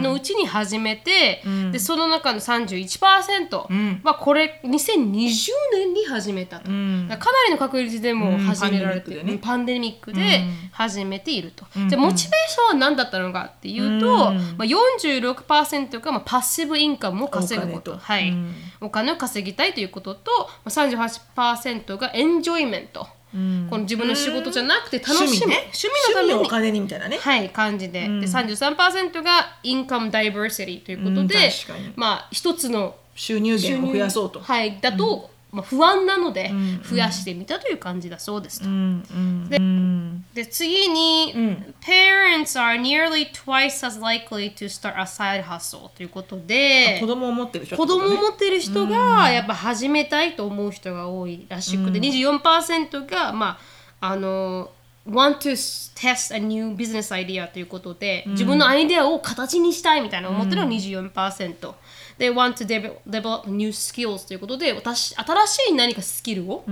[0.01, 5.39] のうちに始めて、でその中の31%はこれ2020
[5.73, 6.65] 年に始めたと。
[6.65, 11.65] だかなりの確率でもう始められてる、うんパンデミックで始めていると。
[11.87, 17.97] じゃあモチベーションは何だったのかっていうと、まあ、46%がまあパッシブインカムを稼ぐこと。
[17.97, 18.33] はい。
[18.81, 20.31] お金を稼ぎたいということと、
[20.65, 23.07] まあ、38%がエンジョイメント。
[23.31, 23.37] こ
[23.77, 25.57] の自分の仕事じゃなくて楽しむ、趣味ね。
[25.57, 26.33] 趣味のために。
[26.33, 27.17] 趣味をお金にみたいなね。
[27.17, 34.39] はい、感じで,、で33%がインカムダイバーシティということで、うんまあ一つの収入源を増やそうと。
[34.39, 36.51] はい、だと、まあ、不安なので
[36.87, 38.67] 増やしてみたという感じだそうですと。
[38.67, 39.49] うんうん。
[39.51, 40.25] うん。
[40.35, 41.33] で次に、
[41.81, 53.57] Parents are nearly twice as likely to start a side hustle ということで子供を持ってる人って子供を持ってる人がやっぱ始めたいと思う人が多いらしくて、24%がま
[53.99, 54.69] ああの
[55.09, 55.51] want to
[55.95, 61.73] test a new business idea ということで、自分のアイデアを形にしたいみたいな思ってるのが24%。
[62.17, 66.69] で want to develop develop new skills ということで私新しい何かスキルを、あ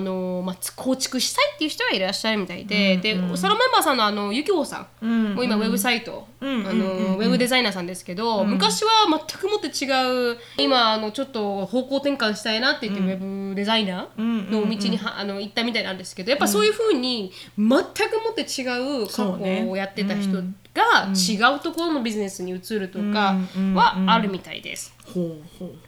[0.00, 17.82] のまあ、つ構築したいっていう人がいらっしゃるみたいで、でそのメンバーさんのあのゆきほさん、もう今ウェブサイト、あのウェブデザイナーさんですけど、昔は全くもって違う今あのちょっと方向転換したいなって言って、ウェブデザイナーの道には、あの行ったみたいなんですけどやっぱそういうふうに全くも
[18.30, 20.42] って違う過去をやってた人
[20.74, 23.36] が違うところのビジネスに移るとか
[23.74, 24.94] はあるみたいです。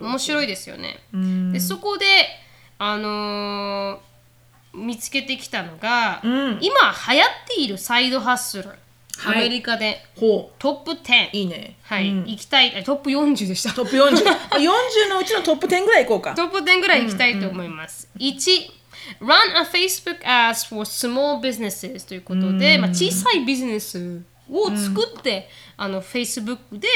[0.00, 0.98] 面白いですよね。
[1.52, 2.06] でそこで、
[2.78, 4.14] あのー
[4.76, 8.68] 見つけてきたのが、今流行っているサイドハッスル、
[9.24, 10.04] アメリカで。
[10.16, 11.76] トップ10、いいね。
[11.82, 12.10] はい。
[12.10, 12.76] 行きたい。
[12.76, 13.70] あトップ40でした。
[13.72, 14.00] トップ4040
[15.08, 16.34] のうちのトップ10ぐらいいこうか。
[16.34, 18.08] トップ10ぐらい行きたいと思います。
[18.18, 18.70] 1
[19.20, 26.88] Run a Facebook ads for small businesses ということで、まあ、小さいビジネスを作って、あの Facebook で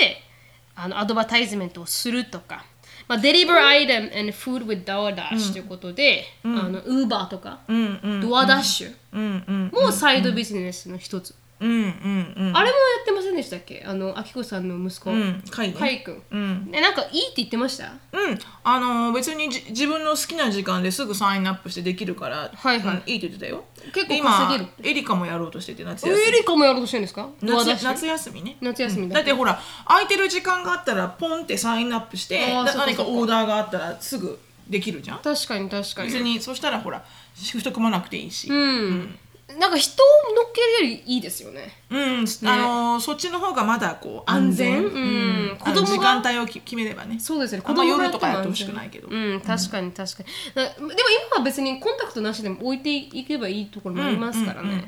[0.75, 2.65] あのアドバタイズメントをするとか、
[3.09, 9.71] まあ、Deliver item and food with DoorDash ということで、あの Uber とか、うんうんドアダッシュうんうん。
[9.73, 11.35] もサイドビジネスの一つ。
[11.61, 12.57] うんうんうん。
[12.57, 13.85] あれもやってませんでしたっけ？
[13.87, 16.23] あの、あきこさんの息子、うんかいねかいくん。
[16.31, 16.71] うん。
[16.71, 17.93] ね、なんかいいって言ってました？
[18.13, 22.97] うん、あのー別にじ自分の好きな時間ですぐサインアップしてできるから、はいはい。
[22.97, 23.65] うんいいって言ってたよ。
[23.93, 24.71] 結構稼げる。
[24.83, 26.29] エリカもやろうとしてて夏休み。
[26.29, 27.29] エリカもやろうとしてるんですか？
[27.43, 28.57] 夏夏休みね。
[28.61, 32.87] 夏休みだだってほら空いてる時間があったらポンってサインアップしてだあーそっかそっか。
[32.87, 35.19] 何かオーダーがあったらすぐできるじゃん。
[35.21, 36.13] 確かに確かに。
[36.13, 38.49] 別にそしたらほらシフト組まなくていいし。
[38.49, 39.19] うん、
[39.57, 41.79] なんか人を乗っけるよりいいですよね。
[41.91, 44.85] うん、あのーそっちの方がまだこう安全？
[44.85, 45.57] うん。
[45.59, 45.87] 子供が？
[45.87, 47.19] 時間帯をき決めればね。
[47.19, 47.63] そうですね。
[47.65, 49.09] あんま夜とかもやってほしくないけど。
[49.09, 50.29] うん確かに確かに。
[50.55, 54.87] だでも今は別にコンタクトなしでも置いていけばいいところもありますからね。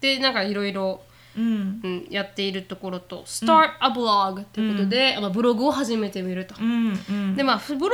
[0.00, 1.00] でなんかいろいろ
[1.36, 1.80] うん。
[1.82, 7.36] うんやっているところと「Start a blog」ということで、あのブログを始めてみると、うんうん。
[7.36, 7.86] でまあブログ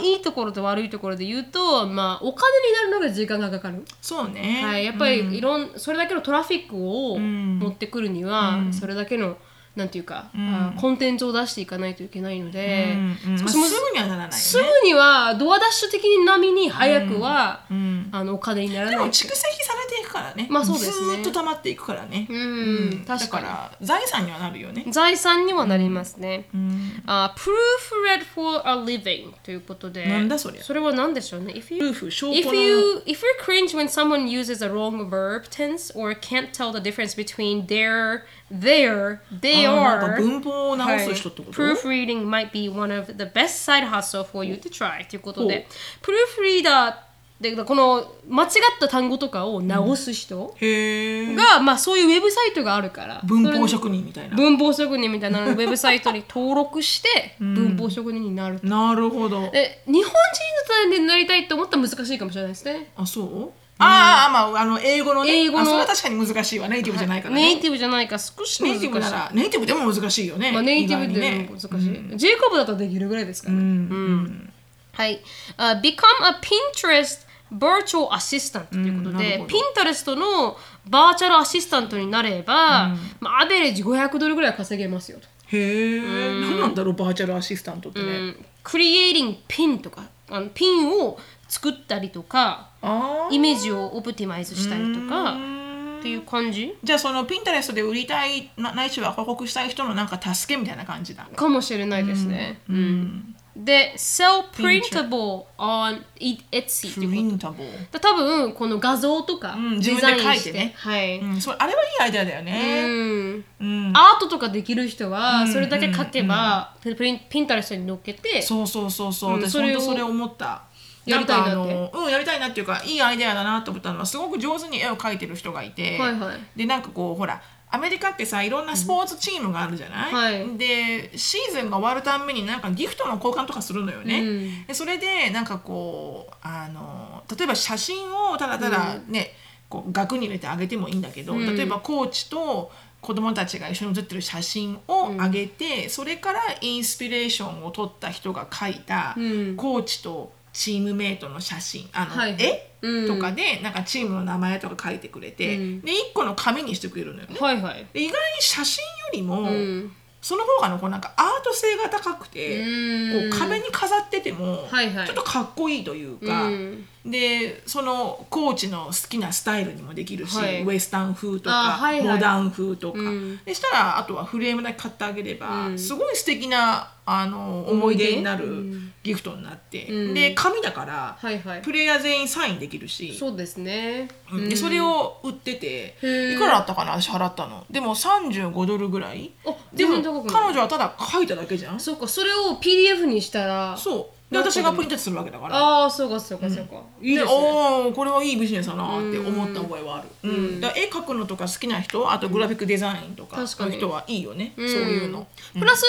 [0.00, 3.84] のいいところと悪いところで言うとまあお金になるのが時間がかかる。
[4.00, 4.62] そうね。
[4.64, 7.58] はい、やっぱりいろん、それだけのトラフィックをん。
[7.58, 9.36] 持ってくるには、それだけの
[9.76, 14.32] なんていうか、あコンテンツを出していかないといけないので、うんうんまあすむぐにはならないよね。
[14.32, 18.08] すぐにはドアダッシュ的に並みに早くは、ん。
[18.10, 19.06] あのお金にならでない。
[19.06, 21.06] も蓄積されていくくからね,、まあそうですね。
[21.06, 23.04] ずーっと溜まっていくからね、うん。
[23.04, 23.46] だ確かに。
[23.46, 26.48] から財産にはなるよね、財産にはなりますね。
[26.52, 30.06] うん、あ、proofread for a living ということで。
[30.06, 30.62] なんだそりゃ。
[30.62, 35.44] それは何でしょうね？If 夫 you 婦証拠 If の you if you cringe when someone uses a wrong verb
[35.50, 42.68] tense or can't tell the difference between their, their, they あーなんか are, 文法を直す人ってこと、proofreading might be
[42.68, 45.66] one of the best side hustle for you to try ということで、
[46.02, 46.94] proofreader
[47.40, 54.36] でこの間違った単語とかを直す人へえが、まあそういうウェブサイトがあるから、文法職人みたいな。
[54.36, 59.50] 文法職人みたいな ウェブサイトに登録して文法職人になると、なるほど。
[59.50, 62.90] で日本人でなりたいと思ったら難しいかもしれないですね。
[62.96, 63.52] あそう？
[63.78, 65.44] あーあまああの英語のね。
[65.44, 65.62] 英語の。
[65.62, 66.68] あそれは確かに難しいわ。
[66.68, 68.62] ネイティブじゃないからね、ネイティブじゃないから少し難しい。
[68.64, 73.54] ネイティブならネイティブでも難しいよね、まあ、ネイティブでも難しい、ジェイコブだったらできるぐらいですから。
[73.54, 74.52] ね、うん。
[74.92, 75.20] はい、
[75.58, 82.88] uh, Become a Pinterest Virtual Assistant ということで、Pinterest のバーチャルアシスタントになれば、
[83.20, 85.28] まあ、アベレージ500ドルぐらい稼げますよと。
[85.56, 95.58] へえ何なんだろうバーチャルアシスタントってね、うん、Creating Pin とかあのピンを作ったりとかあイメージをオプティマイズしたりとかあ
[95.98, 96.76] っていう感じ？
[96.84, 101.24] じゃあそのピンタレストで売りたいなないしは報告したい人のなんか助けみたいな感じだ。
[101.24, 102.60] かもしれないですね。
[102.68, 103.34] うん。
[103.56, 113.44] で、sell printable on Etsy ってプいうリンタボーだ多分この画像とかんデ自分でザインして、描いてねはい、うん、それあれはいいアイデアだようね、ん。
[113.60, 113.92] うん。
[113.96, 120.62] アートとかできる人はそれだけ書けば、プリンピンタレストに載っけてそうそうそうそう、私うんそれを本当それ思った
[121.08, 121.90] やりたいなって。
[121.94, 126.38] うんやりたいなっていうかいいアイデアだなと思ったのはすごく上手に絵を描いてる人がいて、はいはい。
[126.56, 130.56] でなんかこうほらアメリカってさいろんなスポーツチームがあるじゃない、はい。
[130.56, 134.66] でシーズンが終わるたんびになんかギフトの交換とかするのよね、うん。
[134.66, 139.32] でそれでなんかこうあの例えば写真をただただね、
[139.68, 141.56] こう額に入れてあげてもいいんだけど、うん。
[141.56, 149.56] 例えばコーチと子供たちが一緒に写ってる写真をあげて、それからインスピレーションを取った人が描いた、うん。
[149.56, 152.32] コーチとチームメイトの写真あの、はい。
[152.32, 152.72] はい絵？
[152.82, 153.06] うん。
[153.06, 155.80] とかでなんかチームの名前とか書いてくれて、うん。
[155.82, 157.36] で1個の紙にしてくれるのよね。
[157.40, 157.86] はいはい。
[157.92, 159.92] で意外に写真よりも、うん。
[160.20, 163.30] その方がのこうなんかアート性が高くて、うん。
[163.30, 165.06] こう壁に飾ってても、はいはい。
[165.06, 170.64] ちょっとかっこいいというか、うんでそのコーチの好きなスタイルにもできるし、はい。
[170.64, 172.08] ウエスタン風とか、あはいはい。
[172.08, 173.38] モダン風とか、うん。
[173.44, 175.78] でしたらあとはフレームだけ買ってあげれば、うん。
[175.78, 178.92] すごい素敵なあの思い出になるうん。
[179.02, 180.14] ギフトになって、うん。
[180.14, 181.62] で紙だから、はいはい。
[181.62, 183.14] プレイヤー全員サインできるし。
[183.14, 184.48] そうですね、うん。
[184.48, 186.34] でそれを売っててへー。
[186.34, 187.00] いくらだったかな？
[187.00, 187.64] 私払ったの。
[187.70, 189.32] でも35ドルぐらい？
[189.46, 191.80] あでも彼女はただ書いただけじゃん？
[191.80, 195.56] そうかそれを PDF にしたらそうで私がプリントするわけだから。
[195.56, 197.40] ああそうかそうかそうか、いいでですね。
[197.40, 200.60] おおこれはいいビジネスだなって思った覚えはある、うん。
[200.60, 205.26] だから絵描くのとか好きな人あとグラフィックデザインとかの人はいいよね、そういうの、
[205.58, 205.84] プラス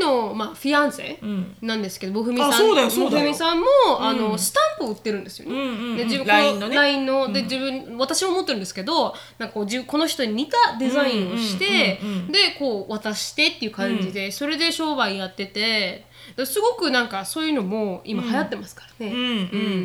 [0.00, 1.56] 兄の、まあ、フィアンセん。
[1.60, 3.18] なんですけど、ボフミさんあそうだよそうだよ。
[3.18, 3.66] ボフミさんも、
[4.00, 5.54] あのスタンプを売ってるんですよね。
[5.54, 5.96] んうんうん。
[5.96, 6.76] で自分 LINE のね。
[6.76, 7.32] LINE の。
[7.32, 16.06] で自分私も持ってるんですけどなんかこうこの人に似たデザインをして、うんうんうんうんでこう渡してっていう感じで、それで商売やっててで
[16.44, 19.20] すごくなんかそういうのも今流行ってますからね、うん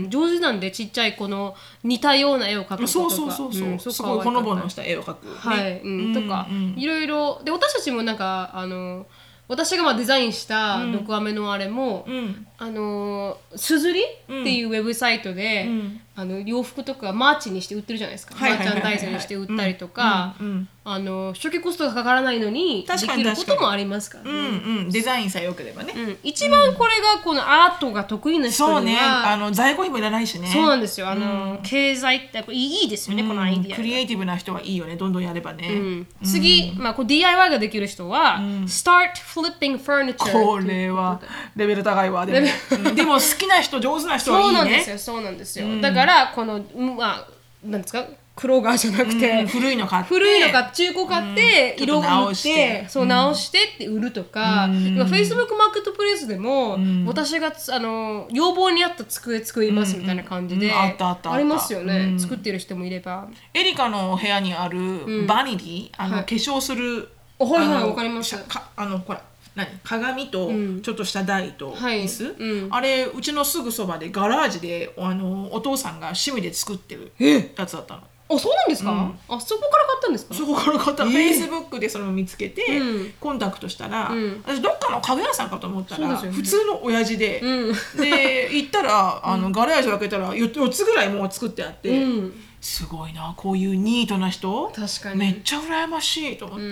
[0.03, 0.09] うん。
[0.09, 6.13] 上手なんでちっちゃいこの似たような絵を描くことがそうそうそうそう、んすごいほのぼのした絵を描く、ね、はい、うん。
[6.13, 6.73] とか、うん。
[6.77, 7.41] いろいろ。
[7.43, 9.05] で私たちもなんかあの
[9.47, 16.01] 私がまあデザインしたドクアメのあれも、うんあのすずりっていうウェブサイトで、ん。
[16.19, 24.31] あの洋服とか merch にして売ってるじゃないですか、 merchandise にして売ったりとか、うんうんあの初期コストがかからないのに確かにできることもありますからね。
[24.31, 24.49] うんう
[24.85, 24.89] ん。
[24.89, 26.17] デザインさえ良ければね、うん。
[26.23, 28.93] 一番これがこのアートが得意な人そうね。
[28.93, 30.47] にはあの在庫費もいらないしね。
[30.47, 31.07] そうなんですよ。
[31.07, 34.95] あの、経済ってやっぱいいですよね、このアイディアがクリエイティブな人はいいよね。
[34.95, 36.07] どんどんやればね、うん。
[36.23, 41.21] 次、まあ、こう DIY ができる人は、Start flipping furniture これは
[41.55, 42.39] レベル高いわでも。
[42.39, 42.48] うん
[42.95, 44.53] でも好きな人上手な人はいいね。
[44.53, 44.97] そうなんですよ。
[44.97, 47.27] そうなんですよ、だからこのうんまあ
[47.63, 48.05] なんですか？
[48.35, 51.83] クローガーじゃなくて、うん古いの買って古いのか中古買って、うん。
[51.83, 52.55] 色を直して。
[52.83, 60.71] てそう直してって売るとか、今 Facebook マーケットプレイスでも、私がつあの要望に合った机作りますみたいな感じで、うん。
[60.71, 60.79] うん。
[60.79, 61.39] あったあったあった。
[61.39, 63.27] りますよね、作ってる人もいれば。
[63.53, 66.23] エリカの部屋にあるバニティ、あのはい。
[66.23, 67.09] 化粧する
[67.41, 68.29] あはいはいわかります。
[68.29, 69.21] しゃかあのほら
[69.59, 69.79] 何？
[69.83, 70.49] 鏡と
[70.81, 72.05] ちょっとした台とはい。
[72.05, 72.73] 椅子、うん。
[72.73, 77.11] あれうちのすぐそばでガラージであのお父さんが趣味で作ってる
[77.57, 78.01] やつだったの。
[78.31, 78.91] あそうなんですか、
[79.27, 80.35] あそこから買ったんですか？
[80.35, 83.13] そこから買った、フェイスブックでそれを見つけて、うん。
[83.19, 84.43] コンタクトしたら、ん。
[84.45, 86.29] 私どっかの家具屋さんかと思ったら、ね。
[86.29, 87.73] 普通の親父で、うん。
[87.99, 94.71] で行ったらあのガレージを開けたら 4, 4つぐらいもう作ってあって、うんすごいなこういうニートな人？
[94.75, 95.19] 確かに。
[95.19, 96.67] めっちゃ羨ましいと思って、う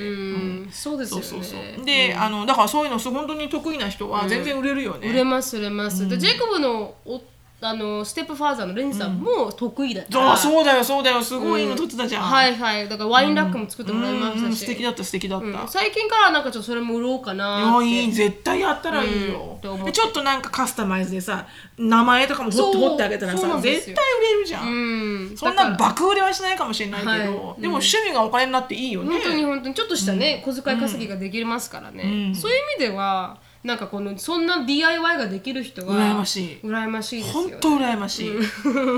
[0.65, 0.69] ん。
[0.71, 1.23] そうですよね。
[1.23, 1.85] そうそうそう。
[1.85, 7.21] で、あのだからそういうの本当に得意な人は全然売れるよね、売れます売れます、でジェイコブのお
[7.59, 11.23] あのステップファーザーのレンジさんも得意だから、あそうだよそうだよ。
[11.23, 12.87] すごいの撮ってたじゃん、はいはい。
[12.87, 14.55] だからワインラックも作ってもらいましたし、うん。
[14.55, 15.67] 素敵だった素敵だった、うん。
[15.67, 17.95] 最近からなんかちょっとそれも売ろうかないって。
[17.95, 18.11] やいい。
[18.11, 19.91] 絶対やったらいいよ、と思って。
[19.91, 21.47] でちょっとなんかカスタマイズでさ
[21.79, 22.89] 名前とかも掘ってそう。
[22.89, 23.95] 掘ってあげたらさ絶対売
[24.35, 25.35] れるじゃん、うん。
[25.35, 27.25] そんな爆売れはしないかもしれないけど、はい。
[27.25, 29.13] でも趣味がお金になっていいよね。
[29.13, 29.73] 本当に本当に。
[29.73, 36.59] ちょっとしたね、小遣い稼ぎができますからね、そういう意味ではなんかこのそんな DIY ができる人は羨ましい。
[36.63, 38.43] 羨ましいですよ、ね、本当羨ましい、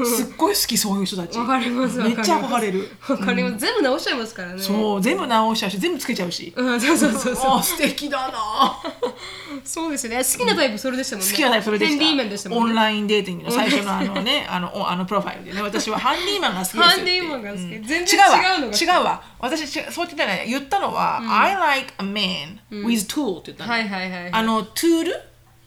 [0.05, 1.39] すっごい好きそういう人たち。
[1.39, 2.87] わかりますめっちゃ憧れる。
[3.09, 4.61] わかります、全部直しちゃいますからね。
[4.61, 8.77] そう全部直しちゃうし全部つけちゃうし、うん、そうそうそうそうあ素敵だな。
[9.65, 10.17] そうですよね。
[10.17, 11.31] 好きなタイプそれでしたもんね。
[11.31, 11.91] 好きなタイプそれでした。
[11.91, 12.65] ヘンディーマンでしたもんね。
[12.65, 15.63] オンラインデーティングの最初のあのね あのおあのプロファイルでね。
[15.63, 17.61] 私はハンディーマンが好きですハンディーマンが好き。
[17.61, 18.37] 全然違うわ。
[18.37, 19.23] 違うのが違うわ。
[19.39, 24.33] 私ちそう言ってたね言ったのは、I like a man with tool って言ったの、はいはいはいはい。
[24.33, 25.13] あのツール？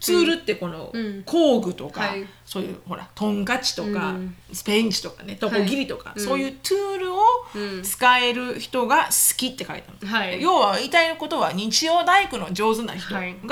[0.01, 0.93] ツールってこの
[1.25, 2.27] 工具とか、はい。
[2.45, 4.17] そういうほらトンカチとか、
[4.53, 7.21] スペインチとかねトコギリとか、そういうツールを
[7.85, 10.43] 使える人が好きって書いたの、はい。
[10.43, 13.35] 要は言いたいことは日曜大工の上手な人がはい。
[13.35, 13.49] 好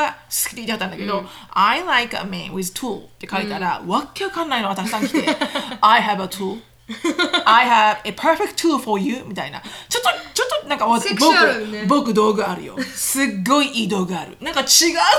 [0.49, 5.24] きって言ってたんだけど、I like a man with tool って書いたら、わけわかんないのがたくさん来て
[5.80, 6.59] I have a tool.
[7.45, 9.62] I have a perfect tool for you みたいな。
[9.88, 10.30] ちょっと
[10.68, 11.86] なんかわセクシュアルね。
[11.88, 12.76] 僕僕道具あるよ。
[12.82, 14.36] すっごいいい道具ある。
[14.40, 14.66] なんか違う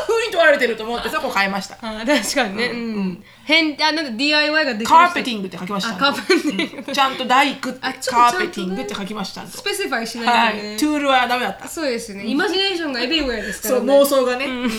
[0.07, 1.75] 風に取られてると思ってそこ変えました。
[1.81, 2.65] あ確かにね。
[2.67, 4.93] うん、変あなんか DIY ができる人。
[4.93, 6.91] カーペティングって書きましたあカーペティング。
[6.93, 8.45] ちゃんと大工ってカあちょっとちゃんとね。
[8.45, 10.77] ーペティングって書きましたスペシファイしはないとね、い。
[10.77, 11.67] トゥールはダメだった。
[11.67, 12.25] そうですね。
[12.25, 14.45] イマジネーションがエビリウェアですかそうらね妄想がね。
[14.45, 14.69] うんうんうん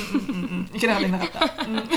[0.71, 0.77] うん。
[0.77, 1.65] いけなかったいけなかった。
[1.65, 1.89] うん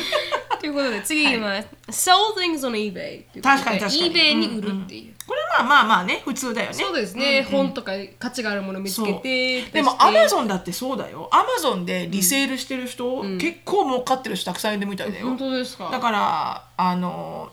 [0.65, 1.43] ということで次言い。
[1.89, 4.11] Sell things on eBay っていうことで確かに確かに。
[4.11, 6.73] eBay に売るっていう、これまあまあまあね普通だよね。
[6.73, 11.29] そうですね、本とか価値があるものを見つけてでもアマンゾンだってそうだよ。
[11.31, 15.27] アマゾンでリセールしてる人、結構儲かってる人たくさんいるみたいだよ。
[15.27, 15.89] 本当ですか。
[15.91, 17.51] だからあの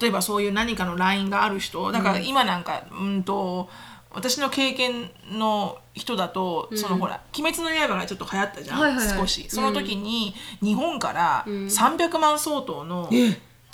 [0.00, 3.68] 例えばそういう何かの LINE がある人だから今なんかうんと
[4.14, 9.18] 私の経験の人だと、そのほら「鬼滅の刃」がちょっと流行ったじゃん、はいはいはい。
[9.18, 9.46] 少し。
[9.48, 13.10] その時に日本から300万相当の、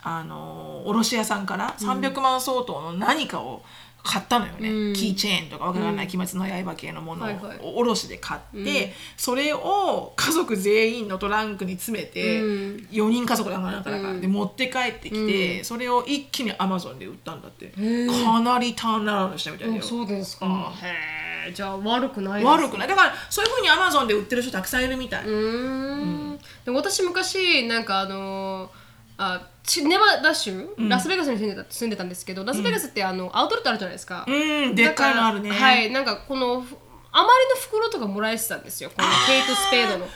[0.03, 3.63] あの卸屋さんから300万相当の何かを
[4.09, 7.59] 買ったのよね、キーチェーンとかわからない「鬼滅の刃」系のものはいはい。
[7.61, 17.67] を卸で買って、それを家族全員のトランクに詰めて、4人家族だからで持って帰ってきて、それを一気にアマゾンで売ったんだって。
[17.67, 22.89] かなりターンアラウンドしたみたいだよそうですか、へえじゃあ悪くないです悪くない。
[22.89, 25.97] だからそういうふうにアマゾンで売ってる人たくさんいるみたい、うー
[26.35, 26.41] ん。
[26.65, 28.88] でも私昔なんかあのー
[29.19, 35.51] あちネバダッシュ、ラスベガスに住んでた住んでたんですけどラスベガスってあの、アウトレットあるじゃないですか、うんでっかいのあるね。
[35.51, 36.77] はいなんかこのふ
[37.11, 40.13] あまりの袋とかもらえてたんですよこのケイト・スペードの、好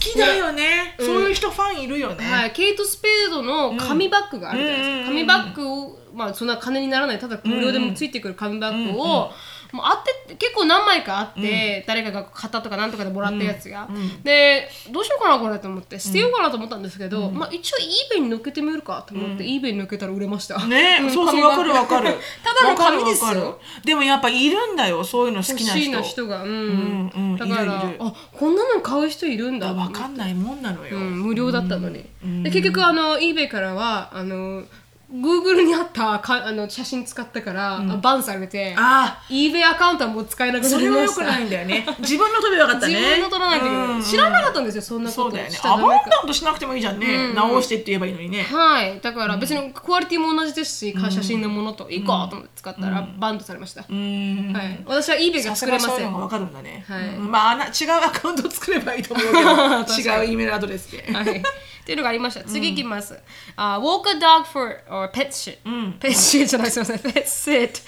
[0.00, 9.30] きだよね、そういう人ファンいるよね、はい、ケイト・スペードの紙バッグがあるじゃないですか、紙バッグをまあそんな金にならないただ無料でもついてくる紙バッグを、
[9.72, 13.88] もうあって結構何枚かあって、誰かが買ったとかなんとかでもらったやつが、
[14.22, 17.76] でどうしようかなこれと思って捨てようかなと思ったんですけど、まあ一応
[18.16, 20.64] eBay に乗っけてみるかと思って、eBay に乗っけたら売れました。
[20.66, 22.14] ね、んそうそうわかるわかる。
[22.44, 23.60] ただの紙ですよ。
[23.84, 25.92] でもやっぱいるんだよそういうの好きな人。
[25.92, 26.42] な人が。
[26.42, 27.96] うん、うんうんだからいるいる。
[28.00, 32.04] あこんなの買う人いるんだわかんないもんなのよ、うん、無料だったのに、
[32.42, 34.64] で結局あの eBay からはあの
[35.12, 41.22] Google にあったかあの写真使ったから、あバンされてあ eBay アカウントはもう使えなくなそりました。
[41.22, 41.86] れはよくないんだよね。
[41.98, 42.94] 自分の飛べばよかったね。
[42.94, 44.02] 自分の取らないといけない、うん。
[44.02, 45.22] 知らなかったんですよそんなこと。
[45.22, 45.58] そうだよね。
[45.64, 48.44] アバンダントしなくてもいいじゃんね、直してって言えばいいのにね。
[48.44, 49.00] はい。
[49.00, 54.52] だから別にクオリティも同じですし、写真のものといいかと思って使ったらバンとされました、うん。
[54.54, 57.08] はい、私は eBay がさす作れまそういうんのがわかるんだね、はい。
[57.16, 57.30] うん。
[57.30, 57.72] まああな違う
[58.06, 59.40] アカウントを作ればいいと思うけど。
[60.22, 61.42] 違う E メールアドレスで、はい。
[61.80, 62.44] っていうのがありました。
[62.44, 63.18] 次いきます。
[63.56, 65.58] あ、walk a dog for or pet shit。
[65.98, 67.12] ペッシッじゃないすみません。
[67.12, 67.82] pet sit。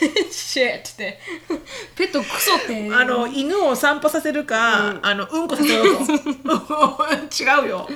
[0.00, 1.18] ペッシッって。
[1.96, 2.88] ペットクソって。
[2.94, 6.12] あの犬を散歩させるか、あのうんこさせようと
[7.42, 7.88] 違うよ、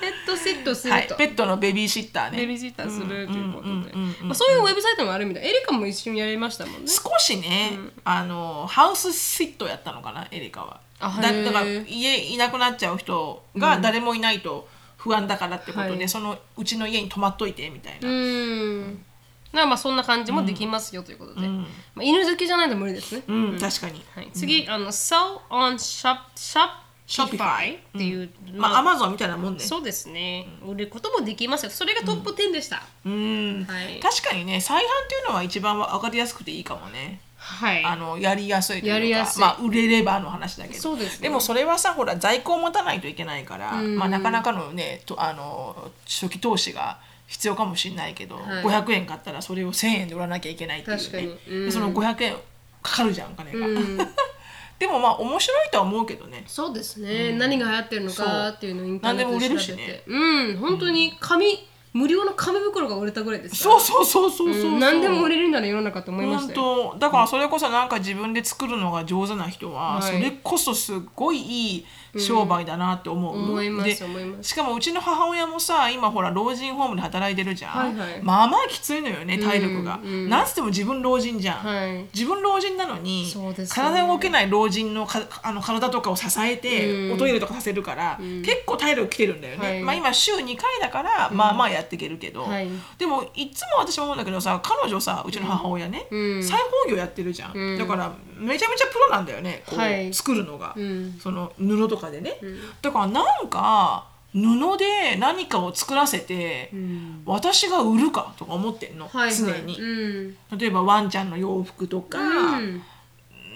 [0.00, 3.94] ペットセットするはいと。、ペットのベビーシッターねベビーシッターするということで。
[4.22, 5.44] まあそういうウェブサイトもあるみたい。
[5.44, 6.90] エリカも一緒にやりましたもんね。
[6.90, 16.08] 少しね、あのハウスシットやったのかなエリカはだだから家いなくなっちゃう人が誰もいないと不安だからってことで、はい。
[16.08, 19.04] そのうちの家に泊まっといてみたいな、うん。
[19.52, 21.46] なまあそんな感じもできますよということで。
[21.46, 21.66] ま
[21.98, 23.22] あ犬好きじゃないと無理ですね。
[23.28, 24.02] うん確かに。
[24.14, 29.60] はい、次、あの sell on shop shop Shopify っていう、まあアマゾンみたいなもんね。
[29.60, 31.70] そうですね、売ることもできますよ。
[31.70, 34.00] それがトップ10でした、うん、はい。
[34.00, 37.84] 確かにね再販っていうのは一番分かりやすくていいかもねはい。
[37.84, 39.40] あのやりやすいというかやりやすい。
[39.40, 40.80] まあ売れればの話だけど。
[40.80, 48.64] そうでもそれはさほら在庫を持たないといけないから、まあ、なかなかのねとあの初期投資が必要かもしれないけど、はい。
[48.64, 51.66] 500円買ったらそれを1000円で売らなきゃいけないっていうね。
[51.68, 52.36] うその500円
[52.82, 53.98] かかるじゃんお金が、うん。
[54.78, 56.44] でもまあ面白いとは思うけどね。
[56.48, 60.02] そうですね、何が流行ってるのかっていうのをインターネット何でも売れるしね。
[60.06, 60.56] うん。
[60.58, 61.66] 本当に紙、
[61.96, 70.02] 無料の紙袋が売れたぐらいですそうそうそうそうそうそう、うん何でも売れるなら世の中と思いまし本ただからそれこそなんか自分で作るのが上手な人は、はい。
[70.02, 71.86] それこそすっごいいい
[72.18, 78.22] 商売だなって思う、思いますでしかもうちの母親もさ今ほら老人ホームで働いてるじゃん、はいはい。
[78.22, 80.10] まあまあきついのよね体力が、うん。
[80.10, 82.06] うんなんつっても自分老人じゃん、はい。
[82.14, 83.66] 自分老人なのに、ね。
[83.68, 87.12] 体動けない老人のかあの体とかを支えて、うん。
[87.14, 89.82] おトイレとかさせるから、結構体力きてるんだよね、はい。
[89.82, 92.68] まあ今週2回だから、まあまあやっていけるけど、はい。
[92.98, 96.42] でもいつも私も思うんだけどさ彼女さうちの母親ね、うん。
[96.42, 97.78] 裁縫業やってるじゃん、うん。
[97.78, 100.12] だからめちゃめちゃプロなんだよねこう、はい。
[100.12, 101.18] 作るのが、うん。
[101.20, 102.38] その布とかでね、
[102.82, 107.22] だからなんか布で何かを作らせて、ん。
[107.24, 109.34] 私が売るかとか思ってんの、はいはい。
[109.34, 110.36] 常に、うん。
[110.58, 112.82] 例えばワンちゃんの洋服とか、うん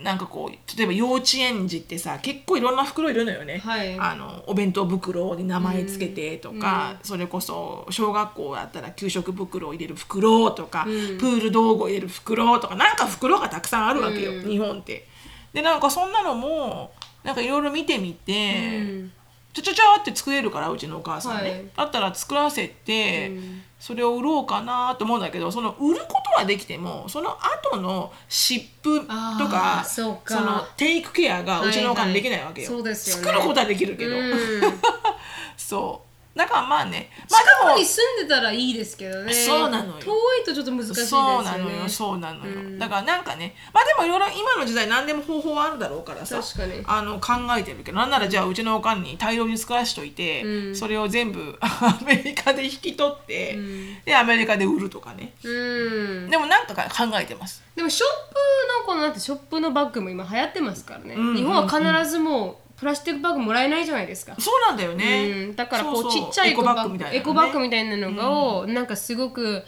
[0.03, 3.99] なんかこう例えば幼稚園児ってさ結構いろんな袋いるのよね、はい。
[3.99, 15.07] あのお弁当袋に名前つけてとか、それこそ小学校だったら給食袋を入れる袋とか、プール道具を入れる袋とかなんか袋がたくさんあるわけよ、日本って。
[15.53, 16.93] でなんかそんなのも
[17.23, 19.13] なんかいろいろ見てみて、うん。
[19.53, 21.65] ちゃちゃちゃって作れるからうちのお母さんね、はい。
[21.77, 23.33] だったら作らせて、
[23.81, 27.37] それを売ろうかなと思うんだけどその売ることはできてもその
[27.71, 33.25] 後の湿布とあかーそのテイクケアがうちのおかんできないわけよ、はいはいよね。
[33.27, 34.33] 作ることはできるけど、うん。
[35.57, 39.33] そうだからまあねまあ近くに住んでたらいいですけどね。
[39.33, 40.01] そうなのよ。
[40.01, 40.13] 遠
[40.43, 41.41] いとちょっと難しいですよね。
[41.41, 46.83] そうなのよそうなのよ、だからなんかねまあでもいろいろ今の時代何でも方法はあるだろうからさ確かに。
[46.87, 50.77] あの考えてるけどなんならじゃあうちのおかんに大量に作らしといて、うん。
[50.77, 53.59] それを全部 アメリカで引き取って、
[54.05, 55.33] でアメリカで売るとかね。
[55.43, 55.49] う
[56.27, 56.31] ん。
[56.31, 57.63] でもなんか考えてます。
[57.75, 58.35] でもショップ
[58.81, 61.35] のこのなんてショップのバッグも今流行ってますからね、ん。
[61.35, 69.63] 日本は必ずもうプラスチックバッグもらえないじゃないですか、そうなんだよね、うん、だからこうちっちゃいエコバッグみたいな、ね、エコバッグみたいなのがを、なんかすごく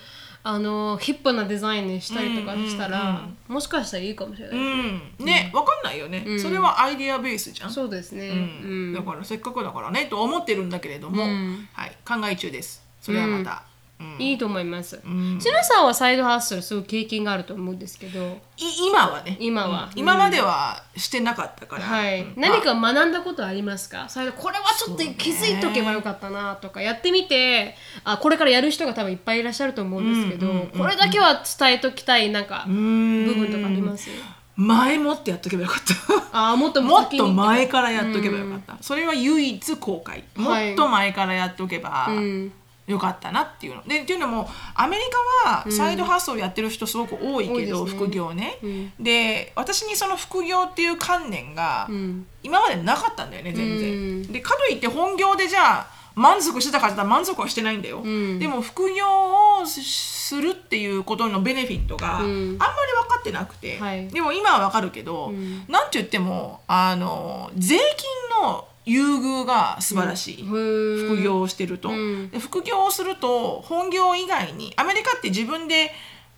[0.44, 5.02] あのヒップなデザインにしたりとかしたら、もしかしたらいいかもしれない、うん。
[5.20, 7.70] ね、わかんないよね、それはアイディアベースじゃん。
[7.70, 8.92] そうですね、ううん。
[8.92, 11.68] んだからせっかくだからねと思ってるんだけれども、うん。
[11.74, 12.84] はい、考え中です。
[13.00, 13.71] それはまた、うん
[14.18, 14.96] いいと思います。
[14.96, 15.38] ん。
[15.38, 18.20] ちなさんはサイドハッスルすごい経験があると思うんですけど、
[18.56, 19.36] い今はね。
[19.40, 19.90] 今は。
[19.92, 19.98] うん。
[19.98, 22.34] 今まではしてなかったから、はい、うん。
[22.36, 24.08] 何か学んだことありますか？
[24.08, 26.80] それでこれはちょっと気づいとけばよかったなとか。
[26.82, 27.74] やってみて
[28.04, 34.10] あこれからやる人が多分いっぱいいらっしゃると思うんですけど、これだけは伝えときたいなんか部分とかあります？
[34.54, 36.50] 前もってやっとけばよかった。
[36.50, 40.22] あもっともっ先にと前からやっとけばよかった、それは唯一後悔。
[40.36, 40.74] もはい。
[40.74, 42.52] っと前からやっとけばうん
[42.86, 43.82] よかったなっていうの。
[43.84, 45.02] でっていうのもアメリ
[45.44, 47.90] カはサイドハッスルやってる人すごく多いけど、多いですね。
[47.90, 48.92] 副業ね、うん。
[48.98, 52.26] で私にその副業っていう観念がうん。
[52.42, 53.92] 今までなかったんだよね全然。
[53.92, 54.32] うん。
[54.32, 58.00] でかといって本業でじゃあ満足してたかって満足はしてないんだよ。
[58.00, 58.38] ん。
[58.38, 64.08] でも副業をすするっていうことのベネフィットがあんまりうん分かってなくて、はい。
[64.08, 65.64] でも今は分かるけど、ん。
[65.68, 70.44] なんて言ってもあの税金の優遇が素晴らしい。
[70.44, 72.30] 副副業をしてると、うん。
[72.30, 75.92] で副業をすると本業以外にアメリカって自分で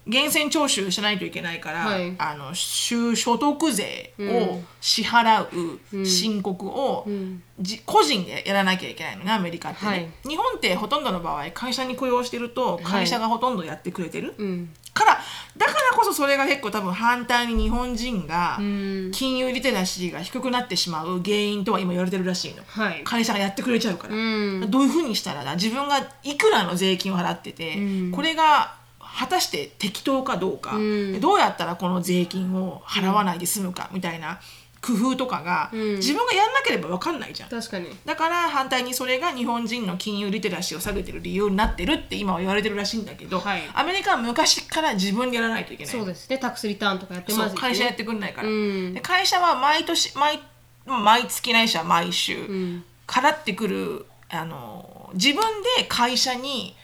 [0.06, 2.14] 源泉徴収しないといけないから、はい。
[2.18, 7.42] あの収所得税を支払う申告を、ん。
[7.60, 10.08] じ個人でやらなきゃいけないのねアメリカってね、はい。
[10.28, 14.70] 日本ってほとんどの場合会社に雇用してると会社がほとんどやってくれてる、うん。
[14.92, 15.20] から
[15.56, 19.10] だからこそそれが結構多分反対に日本人がうん。
[19.12, 22.62] 金融リテラシーが低くなってしまう原因とは今言われてるらしいの。
[22.66, 23.04] はい。
[23.04, 24.70] 会社がやってくれちゃうから、うん。
[24.70, 25.54] どういうふうにしたらな？
[25.54, 28.10] 自分がいくらの税金を払ってて、うん。
[28.10, 28.74] これが
[29.16, 31.20] 果たして適当かどうか、うん。
[31.20, 34.40] どうやったらこの税金を払わないで済むかみたいな
[34.80, 35.96] 工夫とかが、うん。
[35.96, 37.48] 自分がやんなければ分かんないじゃん。
[37.48, 37.86] 確かに。
[38.04, 43.62] だから反対にそれが日本人の金融リテラシーを下げてる理由になってるって今は言われてるらしいんだけど、はい。
[43.72, 45.92] アメリカは昔から自分でやらないといけない。
[45.92, 46.38] そうですね。
[46.38, 47.60] タックスリターンとかやってますよね。
[47.60, 48.94] 会社やってくんないから、うん。
[48.94, 50.40] で会社は毎年毎
[50.86, 52.84] 毎月ないしは毎週、ん。
[53.06, 55.42] 払ってくるあの自分
[55.78, 56.74] で会社に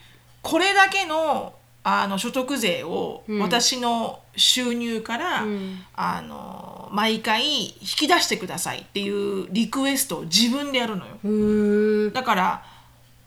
[0.43, 3.39] これだけのあの所得税をうん。
[3.41, 5.78] 私の収入から、うん。
[5.95, 12.11] あの毎回引き出してくださいっていうリクエストを自分でやるのよ。
[12.12, 12.64] だから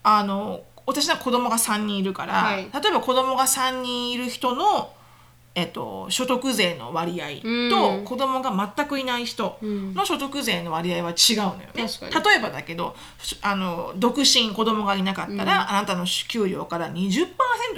[0.02, 2.68] あの私は子供が3人いるから、はい。
[2.72, 4.92] 例えば子供が3人いる人の、
[5.56, 7.40] えっと、所得税の割合
[7.70, 8.04] と、うん。
[8.04, 11.68] 子供が全くいない人の所得税の割合は違うのよね。
[11.74, 12.96] 例えばだけど
[13.40, 16.96] あの独身子供がいなかったら、あなたの給料から20%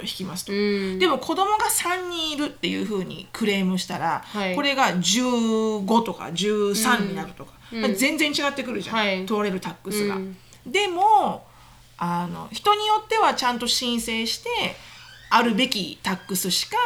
[0.01, 0.53] 引きますと。
[0.53, 0.99] うん。
[0.99, 4.55] でも子供が3人いるっていうふうにクレームしたら、はい。
[4.55, 7.53] これが15とか13になるとか、
[7.95, 9.25] 全然違ってくるじゃん、はい。
[9.43, 10.15] れるタックスが。
[10.15, 10.35] うん。
[10.65, 11.45] でも
[11.97, 14.49] あの人によってはちゃんと申請して
[15.29, 16.77] あるべきタックスしか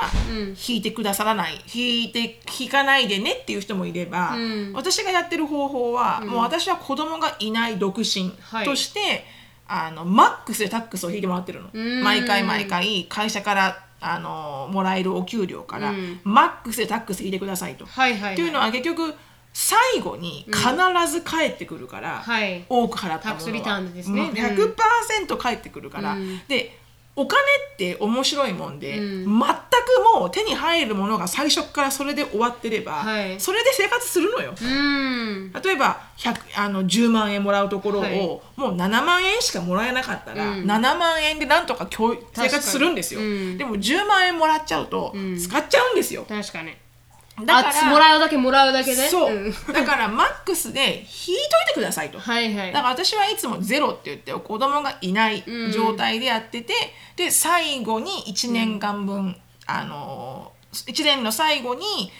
[0.67, 4.73] 引いてくださらない、引いて引かないでねっていう人もいれば、うん。
[4.73, 8.65] 私がやってる方法は、もう私は子供がいない独身はい。
[8.65, 9.25] として、
[9.67, 11.69] あのマックスでタックスを引いてもらってるの。
[11.73, 12.03] ん。
[12.03, 16.19] 毎回毎回会社からあのもらえるお給料から、うん。
[16.23, 17.85] マックスでタックス引いてくださいと。
[17.85, 18.33] はいはいはい。
[18.33, 19.13] っていうのは結局
[19.53, 22.65] 最後に必ず返ってくるから、はい。
[22.67, 23.19] 多く払ったものは。
[23.19, 26.41] タックスリターンですねうん100%返ってくるから、うん。
[26.47, 26.80] で
[27.15, 27.41] お金
[27.73, 29.25] って面白いもんで、うん。
[29.25, 29.39] 全く
[30.15, 33.39] もう手に入るものが最初からそれで終わってれば、はい。
[33.39, 34.53] それで生活するのよ。
[34.59, 35.51] うん。
[35.51, 38.17] 例えば100あの10万円もらうところを、はい。
[38.17, 40.65] もう7万円しかもらえなかったら、うん。
[40.65, 43.57] 7万円でなんとか生活するんですよ、うん。
[43.57, 45.37] でも10万円もらっちゃうと、ん。
[45.37, 46.25] 使っちゃうんですよ。
[46.27, 46.73] 確かに
[47.45, 49.51] だからあもらうだけもらうだけでそう、ん。
[49.73, 51.05] だからマックスで引いとい
[51.67, 52.73] てくださいと、はいはい。
[52.73, 56.73] だから私はいつもゼロって言って子供がいない状態でやってて、
[57.15, 59.35] で最後に1年間分、
[59.65, 62.11] あの1年の最後に、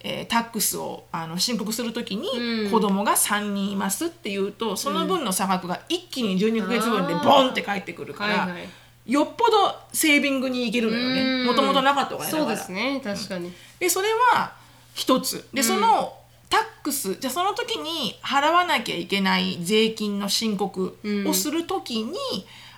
[0.00, 2.70] えータックスをあの申告するときにうん。
[2.70, 8.68] 子供が3人いますっていうとその分の差額が一気に12ヶ月分でボンって返ってくるから、はいはい。
[9.12, 11.14] よっぽどセービングにいけるのようん。
[11.44, 12.44] ねもともとなかったお金だから。
[12.44, 13.52] そうですね確かに。
[13.80, 14.52] でそれは
[14.98, 15.48] 一つ。
[15.54, 16.12] でその
[16.50, 22.16] タックスじゃあその時に払わなきゃいけない税金の申告をする時に、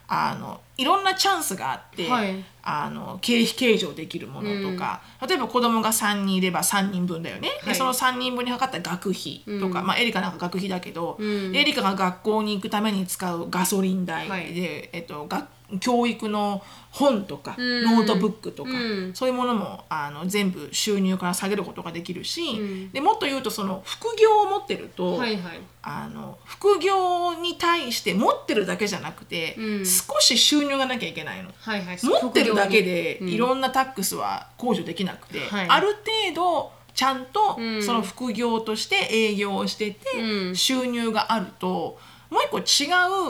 [0.07, 2.45] あのいろんなチャンスがあって、はい。
[2.62, 7.68] あの経費計上できるものとか、例えば子供が3人いれば3人分だよね、はい。
[7.68, 11.57] でその3人分にかかった学費とか、まあ、エリカなんか学費だけど、うん。
[11.57, 14.51] エリカが学校に行くために使うガソリン代で、はい。
[14.93, 15.47] えっと、学
[15.79, 17.85] 教育の本とか、うん。
[17.85, 19.14] ノートブックとか、うん。
[19.14, 22.91] そういうものもあの全部収入から下げることができるし、うん。
[22.91, 25.61] でもっと言うとその副業を持ってると、はいはい。
[25.83, 29.87] あの副業に対して持ってるだけじゃなくて、うん。
[29.87, 31.51] 少し収入がなきゃいけないの。
[31.61, 31.99] はいはい。
[32.03, 33.29] 持ってるだけでうん。
[33.29, 35.66] いろんな tax は控除できなくて、はい。
[35.68, 37.83] ある程度ちゃんとうん。
[37.83, 40.57] その副業として営業をしてて、うん。
[40.57, 41.99] 収入があると
[42.31, 42.87] もう一個違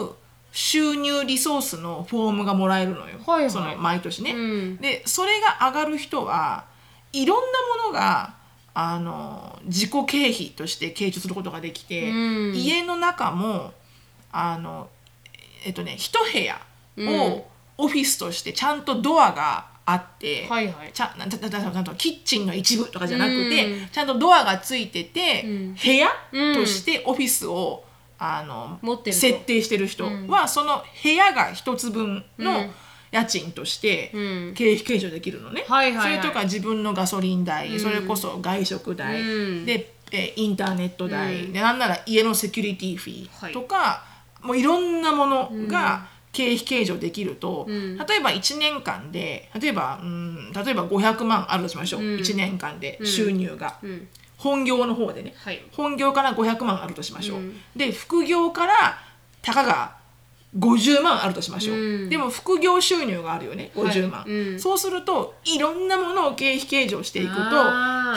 [0.07, 0.11] う
[0.51, 3.51] 収入リソースのフォームがもらえるのよ、はいはい。
[3.51, 4.33] その毎年ね。
[4.33, 4.77] うん。
[4.77, 6.65] でそれが上がる人は
[7.13, 7.43] いろんな
[7.83, 8.35] ものが
[8.73, 12.13] あの自己経費として計上することができて、う
[12.51, 12.53] ん。
[12.55, 13.73] 家の中も
[14.31, 14.89] あの
[15.65, 16.59] えっとね一部屋
[16.97, 17.45] を
[17.77, 20.91] オフィスとしてちゃんとドアがあって、はいはい。
[20.93, 23.87] ちゃんとキッチンの一部とかじゃなくて、うん。
[23.87, 25.75] ちゃんとドアがついてて、うん。
[25.75, 26.07] 部屋
[26.53, 27.83] としてオフィスを
[28.23, 29.19] あの持ってると。
[29.19, 30.05] 設定してる人。
[30.27, 32.69] は、その部屋が一つ分の
[33.11, 34.19] 家賃としてう
[34.51, 34.53] ん。
[34.53, 36.17] 経費計上できるのね、はいはいはい。
[36.19, 39.25] それとか自分のガソリン代、それこそ外食代、う
[39.61, 39.65] ん。
[39.65, 41.53] でえインターネット代、うん。
[41.53, 44.03] でなんなら家のセキュリティフィーとか、
[44.41, 47.97] もういろんなものが経費計上できると、ん。
[47.97, 52.19] 例えば1年間で例えば、うん、例えば500万あるとしましょう、うん。
[52.19, 54.07] 1年間で収入が、うん
[54.41, 55.61] 本業の方でね、はい。
[55.71, 57.61] 本業から500万あるとしましょう、うん。
[57.75, 58.97] で副業から
[59.43, 59.95] たかが
[60.57, 62.09] 50万あるとしましょう、うん。
[62.09, 64.59] でも副業収入があるよね50万、はいうん。
[64.59, 67.41] そうするといろんなものを経費計上していくと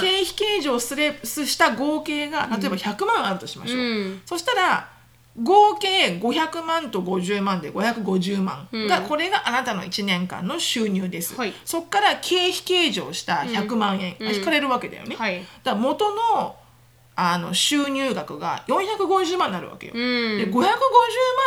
[0.00, 4.22] 経費計上すれした合計が例えば100万あるとしましょう、うん。
[4.24, 4.93] そしたら
[5.42, 9.08] 合計500万と50万で550万が、うん。
[9.08, 11.52] これがあなたの1年間の収入です、はい。
[11.64, 14.16] そこから経費計上した100万円。
[14.20, 15.40] が引かれるわけだよね、はい。
[15.40, 16.56] だから元の
[17.16, 19.92] あの収入額が450万になるわけよ。
[19.94, 20.00] うん。
[20.38, 20.76] で550万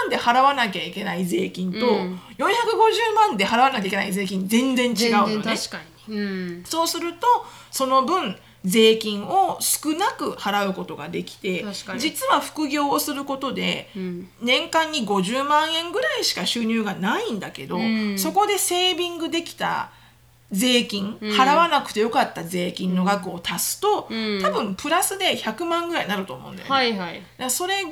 [0.10, 2.20] で払わなきゃいけない税金と、うん。
[2.38, 5.44] 450万で払わなきゃいけない税金全然違うのね。
[5.44, 6.16] 確かに。
[6.16, 6.64] うん。
[6.66, 7.28] そうすると
[7.72, 11.66] その分税金を少なく払うことができて
[11.98, 14.28] 実は副業をすることで、ん。
[14.42, 18.18] 年間に50万円ぐらいしか収入がないんだけど、ん。
[18.18, 19.92] そこでセービングできた
[20.52, 24.42] 税金、払わなくてよかった税金の額を足すと、うん。
[24.42, 26.74] 多分プラスで100万ぐらいになると思うんだよね。
[26.74, 27.92] はいはいそれが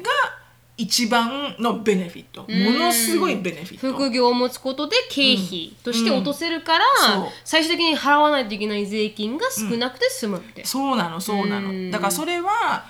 [0.78, 2.42] 一番のベネフィット。
[2.42, 3.94] ものすごいベネフィット。
[3.94, 7.24] 副業を持つことで経費として落とせるから、うん。
[7.24, 7.32] そう。
[7.46, 11.92] 最終的に払わないといけない税金が少なくて済むって、そうなのそうなの。
[11.92, 12.86] だからそれは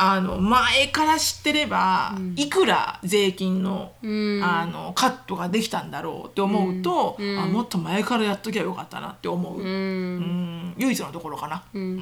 [0.00, 10.74] あの前から知ってれば、いくら税金の,、あのカットができたんだろうって思うと、あもっと前からやっときゃよかったなって思う、うん。
[10.78, 12.00] 唯一のところかな、それは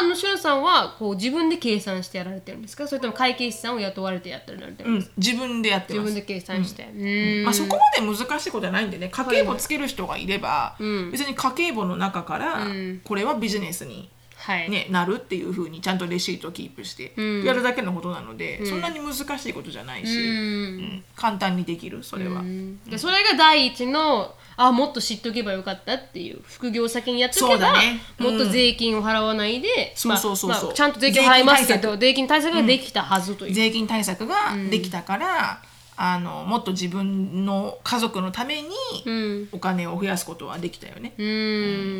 [0.00, 2.86] あのしのさんはこう自分で計算してやられてるんですか？
[2.86, 5.10] それとも会計士さんを雇われてやってるんですか、うん。
[5.16, 6.04] 自分でやってます。
[6.04, 7.44] 自分で計算して、うん。
[7.44, 9.08] まあ、そこまで難しいことじゃないんでね。
[9.08, 10.76] 家計簿つける人がいれば、
[11.10, 12.68] 別に家計簿の中から、
[13.02, 14.08] これはビジネスに、
[14.42, 17.12] はい、ね、なるっていうふうにちゃんとレシートをキープして
[17.46, 21.04] やるだけのことなので、そんなに難しいことじゃないし、うん。
[21.14, 22.42] 簡単にできるそれは。
[22.88, 28.00] でそれが第一のあもっと知っとけばよかったっていう副業先にやっとけば、そうだね。
[28.18, 30.64] もっと税金を払わないで、そうそうそうそう。
[30.66, 34.34] まあちゃんと税金払いますけど税金対策ができたはずという、税金対策が
[34.70, 35.62] できたから、
[35.96, 38.68] あのもっと自分の家族のために
[39.06, 39.48] うん。
[39.52, 41.14] お金を増やすことはできたよね。
[41.16, 41.24] う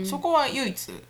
[0.03, 0.07] ん。
[0.07, 1.03] そこは唯一、うん、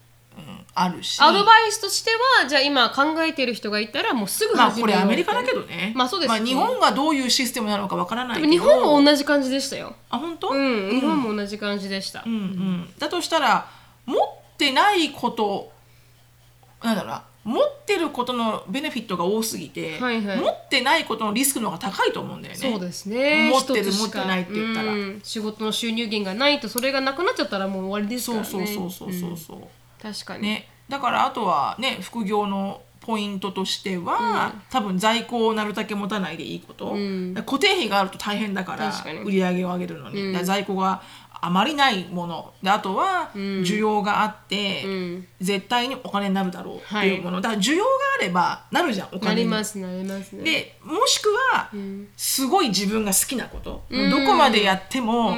[0.75, 1.21] あるし。
[1.21, 2.11] アドバイスとして
[2.41, 5.93] はじゃあ今考えてる人がいたらもうすぐまあこれアメリカだけどね。
[5.95, 6.47] まあそうですね。
[6.47, 8.53] 日本がどういうシステムなのかわからないけど。
[8.53, 9.95] 日本も同じ感じでしたよ。
[10.11, 10.49] あ本当？
[10.51, 13.69] うん、日本も同じ感じでした、うんうん、だとしたら
[14.07, 15.71] 持ってないこと
[16.83, 17.25] なんだろうな。
[17.45, 20.41] 持ってることのベネフィットが多すぎて、はいはい。
[20.41, 22.61] 持ってないことのリスクの方が高いと思うんだよね。
[22.61, 23.51] そうですね。
[23.51, 24.93] 持ってる持ってないって言ったら。
[24.93, 25.21] うん。
[25.25, 29.37] 仕事の収入源がないとそれがなくなっちゃったらもう終わりですかそうらねそうそうそうそう。
[29.37, 29.59] そう、
[30.03, 36.97] 確かに、ね、だからあとはね副業のポイントとしては、多分在庫をなるだけ持たないでいいこと、
[37.45, 38.93] 固定費があると大変だから
[39.25, 41.03] 売り上げを上げるのに、だから在庫が
[41.45, 42.55] あまりないもの。
[42.63, 45.27] であとは需要があって、ん。
[45.41, 47.91] 絶対にお金になるだろうっていうもの、だから需要が
[48.21, 49.43] あればなるじゃんおな金に。
[49.43, 50.33] りますなります。
[50.37, 51.69] ねでもしくは、
[52.17, 55.37] すごい自分が好きなこと、どこまでやっても、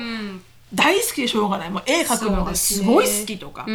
[0.74, 1.70] 大好きでしょうがない。
[1.70, 3.64] もう絵描くのがすごい好きとか。
[3.64, 3.70] そ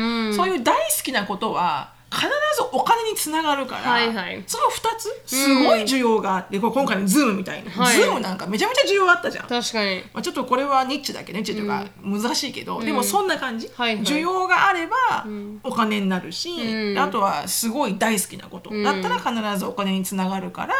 [0.45, 2.29] う,、いう大好きなことは必ず
[2.71, 4.43] お金につながるから、はいはい。
[4.47, 7.95] その2つすごい需要があって、これ今回のズームみたいに、はい。
[7.95, 9.47] ズームなんかめちゃめちゃ需要あったじゃん。
[9.47, 9.97] 確かに。
[10.13, 14.03] まあ、ちょっとこれはニッチだけどニッチというか難しいけど、でもそんな感じ、はいはい。
[14.03, 15.25] 需要があれば
[15.63, 16.93] お金になるし、ん。
[16.95, 20.75] であとはすごい大好きなこと、だったら必ずお金につながるから、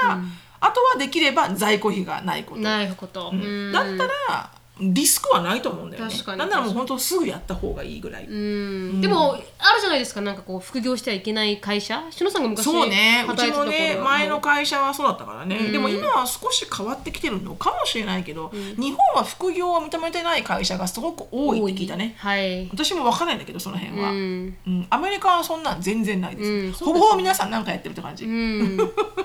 [0.62, 3.72] あとはできれば在庫費がないこと、ないこと、うん。
[3.72, 6.12] だったらリスクはないと思うんだよね。
[6.12, 6.40] 確かに。
[6.40, 9.02] なんならもう本当すぐやった方がいいぐらい、うん。
[9.02, 9.44] でもある
[9.82, 10.22] じゃないですか。
[10.22, 12.04] なんかこう副業してはいけない会社。
[12.10, 13.26] しのさんが昔そうね。
[13.28, 22.16] うち働いてたところもねは前の会社はそうだったからね、でも今は少し変わってきてるのかもしれないけど、日本は副業を認めてない会社がすごく多いって聞いたね。
[22.18, 22.68] はい。
[22.70, 24.48] 私も分からないんだけどその辺は、ううん。
[24.68, 28.78] んアメリカはそんなん全然ないです,、うんほぼほぼ皆さん何かやってるって感じ、うん、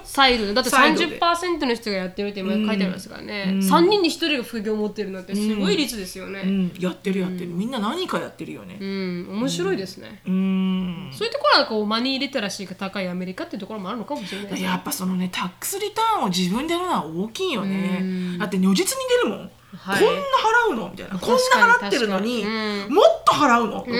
[0.04, 1.18] サイドでだってサイドで。
[1.18, 6.42] 30%の人がやってるって今書いてありますからね、3人に1人が副業を持ってるなんてすごい率ですよね。
[6.44, 8.78] うん、やってるやってる、みんな何かやってるよね。
[8.80, 11.10] うん、面白いですね、うん。
[11.12, 18.38] そういうところはこうマニーリテラシーが高いアメリカっていうところもあるのかもしれないやっぱそのねタックスリターンを自分でやるのは大きいよね。
[18.38, 20.04] だって如実に出るもん、はい。
[20.04, 21.18] こんな払うのみたいな。
[21.18, 22.94] こんな払ってるのに、確かに。
[22.94, 23.98] もっと払うのとかね。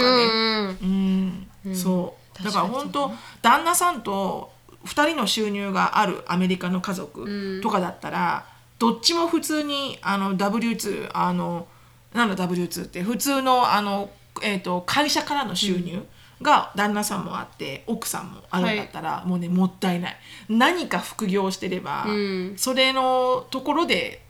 [0.82, 1.47] うん。
[1.66, 2.42] うん、そう。
[2.42, 4.53] だから本当旦那さんと
[4.86, 8.47] 2人の収入があるアメリカの家族とかだったら、
[8.79, 11.66] どっちも普通にあの W2 あの
[12.14, 13.03] なんだ W2 って。
[13.03, 14.11] 普通のあの、
[14.43, 16.07] えー、と会社からの収入
[16.41, 20.16] が旦那さんもあって奥さんもあるんだったら、もうねもったいない。
[20.49, 22.55] 何か副業してれば、ん。
[22.57, 24.22] それのところで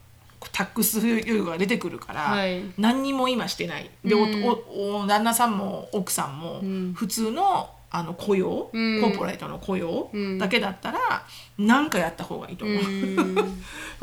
[0.53, 2.63] タックス余裕が出てくるから、はい。
[2.79, 3.91] 何にも今してない。
[4.03, 4.23] で、お
[4.71, 6.63] おお旦那さんも奥さんも
[6.95, 10.99] 普通のあの雇用、コーポレートの雇用だけだったら
[11.57, 12.83] 何かやった方がいいと思う。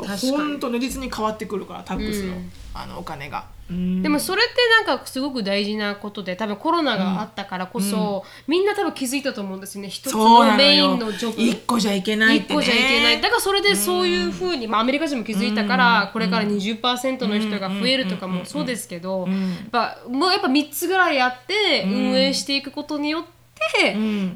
[0.02, 2.34] 本当如実に変わってくるからタックスの,、
[2.72, 3.44] あのお金が。
[3.70, 4.02] うん。
[4.02, 9.90] でもそれってなんかすごく大事なことで多分コロナがあったからこそ、みんな多分気づいたと思うんですよね。
[9.90, 11.42] 一つののメインよのジョブ。
[11.42, 12.54] 一個じゃいけないってね。
[12.54, 13.20] 一個じゃいけない。
[13.20, 19.34] だからそれでそういうふうに、まあ、アメリカ人も気づいたから、これから20%の人が増えるとかもそうですけど、や
[19.66, 23.41] っぱもうやっぱ3つぐらいやって運営していくことによって、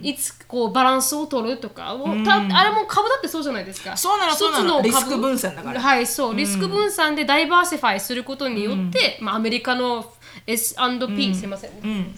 [0.02, 3.96] いつこうバランスを取るとかを、たあれも株だってそうじゃないですか。
[3.96, 4.76] そうなのそうなの。
[4.76, 4.88] 株。
[4.88, 5.80] リスク分散だから。
[5.80, 6.36] はいそう。
[6.36, 10.12] リスク分散でダイバーシファイすることによって、まあ、アメリカの
[10.46, 12.14] S&P、すいません、うん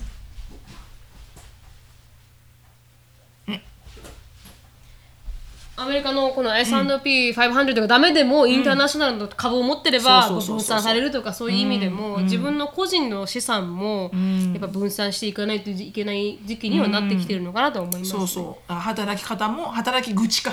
[5.79, 14.11] アメリカのこの S&P500 がダメでも、インターナショナルの株を持ってれば分散されるとかそういう意味でも、自分の個人の資産も
[14.53, 18.18] やっぱ分散していかないといけない時期にはなってきてるのかなと思います、ね。
[18.18, 18.72] そうそう。
[18.72, 20.53] あ働き方も働き口か、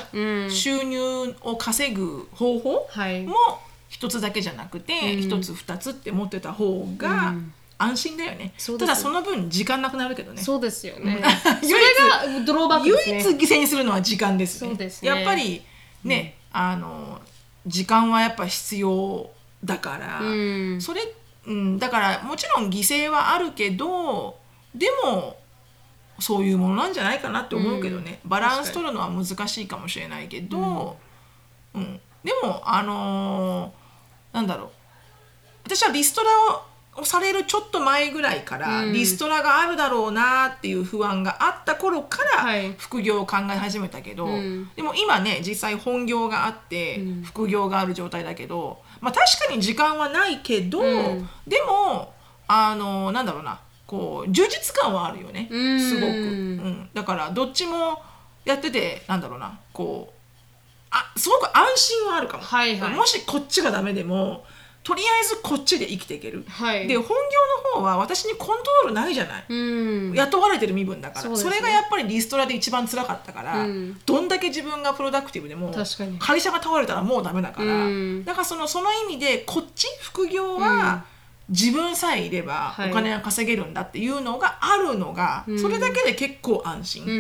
[0.50, 3.24] 収入を稼ぐ方法はい。
[3.24, 3.36] も
[3.90, 7.34] 一つだけじゃなくて一、つ二つって持ってた方が
[7.78, 10.42] 安心だよね、ただその分時間なくなるけどね。
[10.42, 11.22] そうですよね。
[11.62, 13.20] それがドローバックね。
[13.20, 14.70] 一犠牲にするのは時間ですね。
[14.70, 15.10] そうですね。
[15.10, 15.62] やっぱり
[16.04, 17.20] ね、あの
[17.68, 19.30] 時間はやっぱ必要
[19.64, 20.82] だから、うん。
[20.82, 21.02] それ、
[21.48, 24.38] うん、だからもちろん犠牲はあるけど
[24.74, 25.38] でも
[26.20, 30.98] そういうものなんじゃないかなって思うけどね、バランス取るのは難しいかもしれないけど、
[31.74, 32.00] うん。
[32.24, 34.70] でもあのーなんだろう。
[35.66, 38.94] 私はリストラをされるちょっと前ぐらいから、うん。
[38.94, 42.74] リストラがあるだろうなっていう不安があった頃から、はい。
[42.78, 44.70] 副業を考え始めたけど、うん。
[44.76, 47.24] でも今ね実際本業があって、うん。
[47.24, 51.30] 副業がある状態だけど、まあ、確かに時間はないけど、うん。
[51.46, 52.14] でも
[52.48, 55.80] あのなんだろうなこう充実感はあるよねうん。
[55.80, 58.02] すごく、うん、だからどっちも
[58.46, 60.16] やっててなんだろうなこう
[60.92, 62.94] あすごく安心はあるかも、はいはい。
[62.96, 64.46] もしこっちがダメでも
[64.86, 66.88] とりあえずこっちで生きていける、はい。
[66.88, 67.14] で本業
[67.74, 70.14] の方は私にコントロールないじゃない、うん。
[70.14, 71.36] 雇われてる身分だから。
[71.36, 71.56] そ,、ね。
[71.56, 74.00] れがやっぱりリストラで一番辛かったから、うん。
[74.06, 75.74] どんだけ自分がプロダクティブでも
[76.20, 78.24] 会社が倒れたらもうダメだから、うん。
[78.26, 81.04] だからそのその意味でこっち副業は
[81.50, 82.92] 自分さえいればはい。
[82.92, 85.58] お金が稼げるんだっていうのがあるのが、ん。
[85.58, 87.10] それだけで結構安心、うん。
[87.10, 87.14] う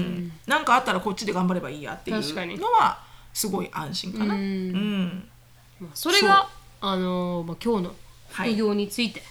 [0.00, 0.32] ん。
[0.46, 2.98] なんかあったらこっちで頑張ればいいやっていうのは
[3.34, 4.34] すごい安心かな。
[4.34, 5.28] ううん。
[5.92, 6.48] それが
[6.86, 7.94] あのーまあ、今日の
[8.30, 9.22] 副業について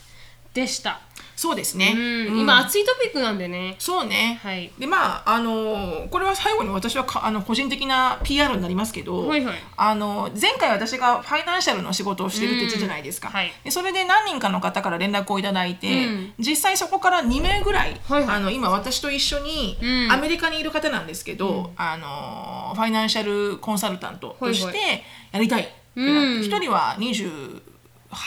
[0.53, 1.01] でした、
[1.35, 2.01] そうですね、うん。
[2.01, 2.39] うん。
[2.41, 3.75] 今熱いトピックなんでね。
[3.79, 4.71] そうね、はい。
[4.77, 9.55] でまああのこれは最後に私はかあの個人的な PR になりますけど、はいはい。
[9.75, 13.51] あの前回私がファイナンシャルの仕事をしてるって言ったじゃないですか、うんはい。
[13.63, 16.33] でそれで何人かの方から連絡をいただいて、うん。
[16.37, 18.35] 実際そこから2名ぐらい、はいはい。
[18.37, 20.11] あの今私と一緒にうん。
[20.11, 25.63] アメリカにいる方なんですけど、あのファイナンシャルコンサルタントとしはいてやりたい。
[25.63, 27.61] ってなって、うん一人は28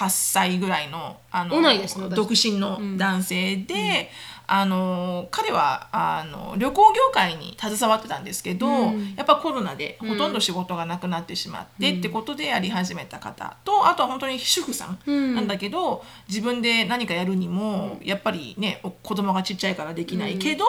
[0.09, 2.15] 歳ぐらいのあの同いですね私。
[2.17, 4.11] 独身の男性で、
[4.47, 9.15] あの彼はあの旅行業界に携わってたんですけど、うん。
[9.17, 15.35] やっぱコロナでほとんど仕事がなくなってしまって、ってことでやり始めた方とあとは本当に主婦さんうん。
[15.35, 20.65] なんだけど、自分で何かやるにもやっぱりねお子供がちっちゃいからできないけど、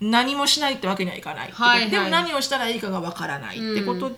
[0.00, 1.90] 何もしないってわけにはいかないはいはい。
[1.90, 4.16] でも何をしたらいいかがわからないってことで,、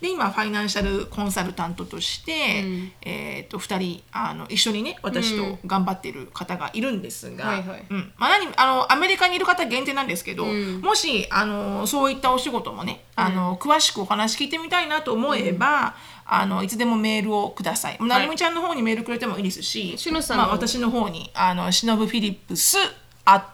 [0.00, 2.92] で今ファイナンシャルコンサルタントとして、うん。
[3.02, 7.86] えー、と2人あの一緒にね私と頑張ってる方がいるんですが、はいはい。
[7.90, 8.12] うん。
[8.16, 10.80] まあ、何あのアメリカにいる方限定なんですけど、うん。
[10.80, 15.94] もしあのそういったお仕事もねあの、詳しくお話聞いてみたいなと思えば、
[16.26, 17.98] あのいつでもメールをください。
[18.00, 22.76] なるみちゃんの方にメールくれてもいいですし、しのさんのまあ、私の方にあのしのぶフィリップス
[23.24, 23.44] at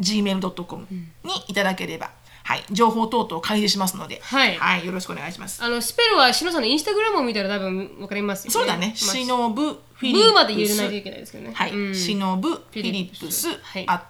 [0.00, 1.08] gmail.com に
[1.48, 2.10] いただければ、
[2.44, 4.86] はい、情報等々開示しますので、はい。
[4.86, 5.64] よろしくお願いします。
[5.64, 8.52] あのスペルはしのさんのインスタグラムを見たら多分わかりますよね。
[8.52, 10.30] そうだね、まあしのぶフィリッブプス。
[10.30, 11.54] ーまで入れないといけないですけどね。
[11.54, 11.94] はい、うん。
[11.94, 13.86] しのぶフィリップスはい。
[13.86, 14.02] at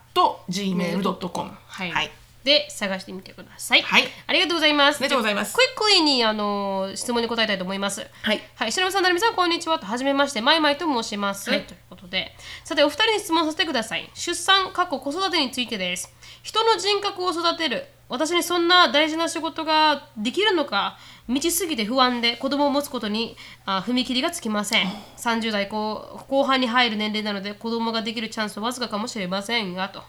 [0.51, 1.51] gmail.com。
[1.66, 2.11] はい、はい。
[2.45, 4.05] で探してみてください、はい。
[4.26, 4.97] ありがとうございます。
[4.97, 5.55] ありがとうございます。
[5.55, 8.07] クイックリにあの質問に答えたいと思います。
[8.22, 8.41] はい。
[8.57, 9.78] はい、白山さん、成美さん、こんにちは。
[9.78, 10.61] はじめまして、まい。
[10.61, 11.49] まいと申します。
[11.49, 11.62] はい。
[11.62, 14.11] ということで、さて、お二人に質問させてください。
[14.12, 16.12] 出産、過去、子育てについてです。
[16.43, 17.87] 人の人格を育てる。
[18.09, 24.87] 私にそんな大事な仕事ができるのか、未知すぎて不安で子供を持つことにあ踏み切りがつきません。
[25.16, 30.03] 30代後後半に入る年齢なので子供ができるチャンスはわずかかもしれませんがと。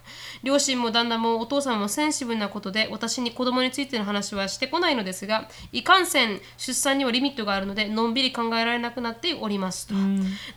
[0.43, 9.93] 両親も旦那もお父さんもセンシブルなことで私に子供についての話はしてこないのですが、いかんせん出産にはリミットがあるのでのんびり考えられなくなっておりますと。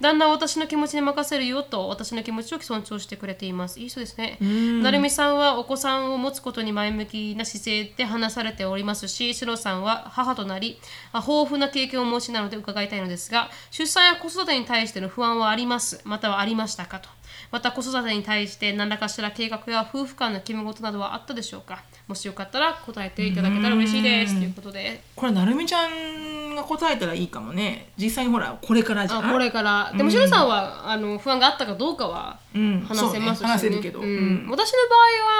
[0.00, 3.78] 旦那は私の気持ちに任せるよと私の気持ちを尊重してくれています。
[3.78, 4.38] いい人ですね。
[4.82, 10.80] なるみさんはお子さんを持つことに前向きな姿勢で話されておりますし、しろさんは母となり、
[11.12, 16.00] あ豊富な経験をお持ちなので伺いたいのですが、出産や子育てに対しての不安はあります。
[16.04, 17.08] またはありましたかと。
[17.50, 21.82] また子育てに対して何らかしら計画や夫婦間の決め事などはあったでしょうか。
[22.06, 24.36] もしよかったら答えていただけたら嬉しいです。
[24.36, 27.90] ということで、これなるみちゃんが答えたらいいかもね。
[27.96, 29.28] 実際にほらこれからじゃん。
[29.28, 32.84] あこれから、でもしろさんはあの不安があったかどうかはうん。
[32.86, 33.52] 話せますし、そうね。
[33.52, 34.00] 話せるけど。
[34.00, 34.06] うん。
[34.06, 34.48] うん。
[34.50, 34.78] 私の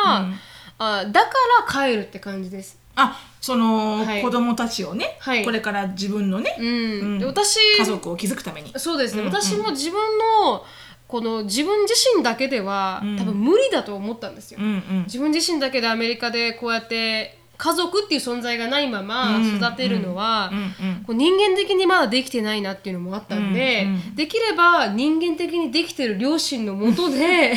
[0.07, 1.31] 場合は、あだか
[1.67, 2.78] ら帰るって感じです。
[3.01, 4.23] あその、はい。
[4.23, 5.45] 子供たちをね、はい。
[5.45, 6.67] これから自分のね、うん。
[6.67, 7.19] うん。
[7.19, 8.73] で私家族を築くために。
[8.77, 10.65] そうですね、私も自分の
[11.07, 14.59] この自分自身だけでは、多分無理だと思ったんですよ。
[14.61, 15.03] うんうん。
[15.05, 20.51] 自分自身だけでアメリカでこうやって家族っていう存在がないまま育てるのは、
[21.05, 27.55] こう人間的にまだできてないなっていうのもあったんで、できれば人間的にできてる両親のもとで、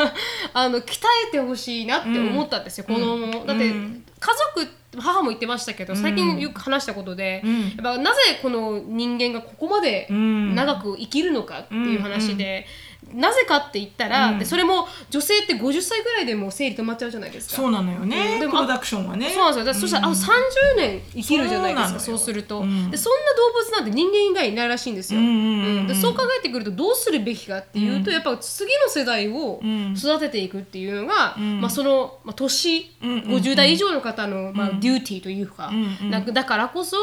[0.52, 3.46] あの鍛えてほしいなって思ったんですよ、子供も。
[3.46, 7.60] だってうん家族母も言ってましたけど最近よく話したことで、うん。
[7.60, 10.54] やっぱなぜこの人間がここまでうん。
[10.54, 12.66] 長く生きるのかっていう話で、
[13.14, 17.56] なぜかって言ったら、でそれも女性って50歳ぐらいでもう生理止まっちゃうじゃないですか。
[17.56, 18.40] そうなのよね、うん。
[18.40, 19.30] でもプロダクションはね。
[19.30, 19.80] そうなんですよ。
[19.80, 22.90] そしたら、あ30年生きるじゃないですかそううすると、うん。
[22.90, 25.86] でそんな動物なんて人間以外いないらしいんですよ、うんうんうんうん。
[25.86, 29.94] でそう考えてくるとどうするべきかっていうと、やっぱ次の世代をん。
[29.96, 31.60] 育てていくっていうのが、ん。
[31.60, 33.22] まあ、その、まあ、年、うんうんうん。
[33.36, 36.96] 50代以上の方の、まあ、デューティーというか、んうんだだからこそ、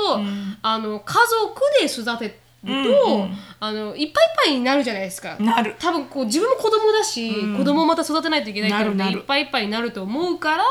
[0.61, 4.11] あの家族で育てると、うんうんあのいっぱいいっ
[4.45, 5.37] ぱいになるじゃないですか。
[5.39, 5.75] なる。
[5.79, 9.11] 多分こう自分も子供だし、子供をまた育てないといけないっていうのなるなる。
[9.13, 10.63] でいっぱいいっぱいになると思うから、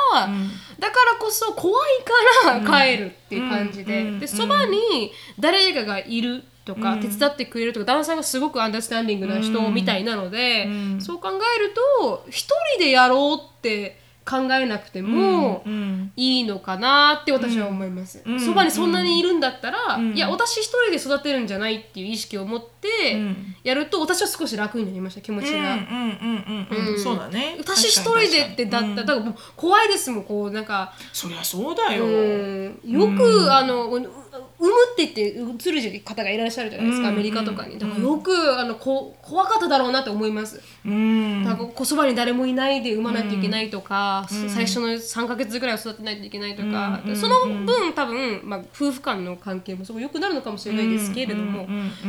[0.78, 2.04] だからこそ怖い
[2.44, 10.68] から帰るっていう感じで、うんでそばに誰かがいるとか、手伝ってくれるとか旦那さんがすごくアンダースタンディングな人みたいなので、
[11.00, 18.22] そう考えると一人でやろうって考えなくても、うんいいのかなって私は思います。
[18.28, 20.16] んそば、にそんなにいるんだったら、ん。
[20.16, 23.54] いや私一人で育てるんじゃないっていう意識を持ってん。
[23.62, 25.58] やると私は少し楽になりました気持ちが。
[25.58, 26.98] うんうんうんうんうん。
[26.98, 27.56] そうだね。
[27.58, 32.80] 私一人でってだったら、だからもう怖いですもんこうなんか、そりゃそうだよ、うん。
[32.84, 34.00] よく、あのう
[34.64, 37.78] 産むって言って移る方がいらっしゃるじゃないですか、アメリカとかに。
[37.78, 40.60] だからよくあのこ怖かっただろうなって思います。
[40.84, 41.44] うん。
[41.44, 51.66] だからこそばに誰もいないで産まないといけないとか、最初の3か月ぐらいは育てないといけないとか、でその分多分、まあ、夫婦間の関係もすごい良くなるのかもしれないですけれども、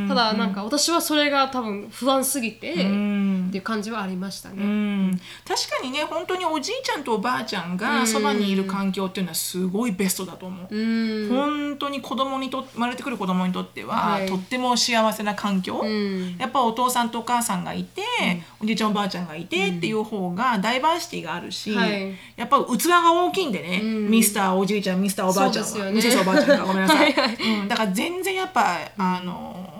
[0.07, 4.63] ただなんか私はそれが多分不安すぎて、っていう感じはありましたね。
[4.63, 5.21] うん。
[5.47, 11.29] 確かにね本当におじいちゃんとおばあちゃんがそばにいる環境っていうのはすごいベストだと思う、うん。
[11.29, 14.27] 本当に子供にと生まれてくる子供にとっては、はい。
[14.27, 16.37] とっても幸せな環境、ん。
[16.37, 18.01] やっぱお父さんとお母さんがいて、
[18.61, 22.15] おじいちゃんおばあちゃんがいてっていう方がダイバーシティがあるし、はい。
[22.35, 27.11] やっぱ器が大きいんでね、ミスターおじいちゃんミスターおばあちゃんミセスおばあちゃんかごめんなさい。
[27.13, 27.35] はいはい。
[27.35, 29.75] うん、だから全然やっぱあの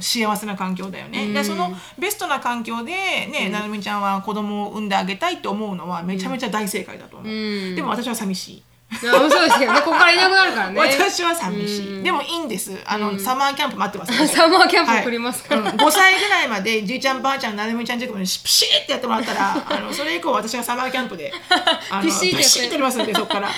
[0.00, 7.32] 幸せな環境だよね、でそのベストな環境でね、なるみちゃんは子供を産んであげたいって思うのはめちゃめちゃ大正解だと思う、
[7.72, 7.74] ん。
[7.74, 8.62] でも私は寂しい。
[8.62, 9.80] あそうですけどね。
[9.80, 10.80] ここからいなくなるからね。
[10.80, 12.72] 私は寂しい、でもいいんです。
[12.86, 15.62] あの、サマーキャンプ待ってます サマーキャンプ送りますから。
[15.62, 15.78] はいうん。
[15.78, 21.32] 5歳ぐらいまでじいちゃんばあちゃんなるみちゃんチェックにピシッってやってもらったら あのそれ以降私がサマーキャンプで
[21.90, 22.78] あのピシッてやって。
[22.78, 23.50] ますんでそこから。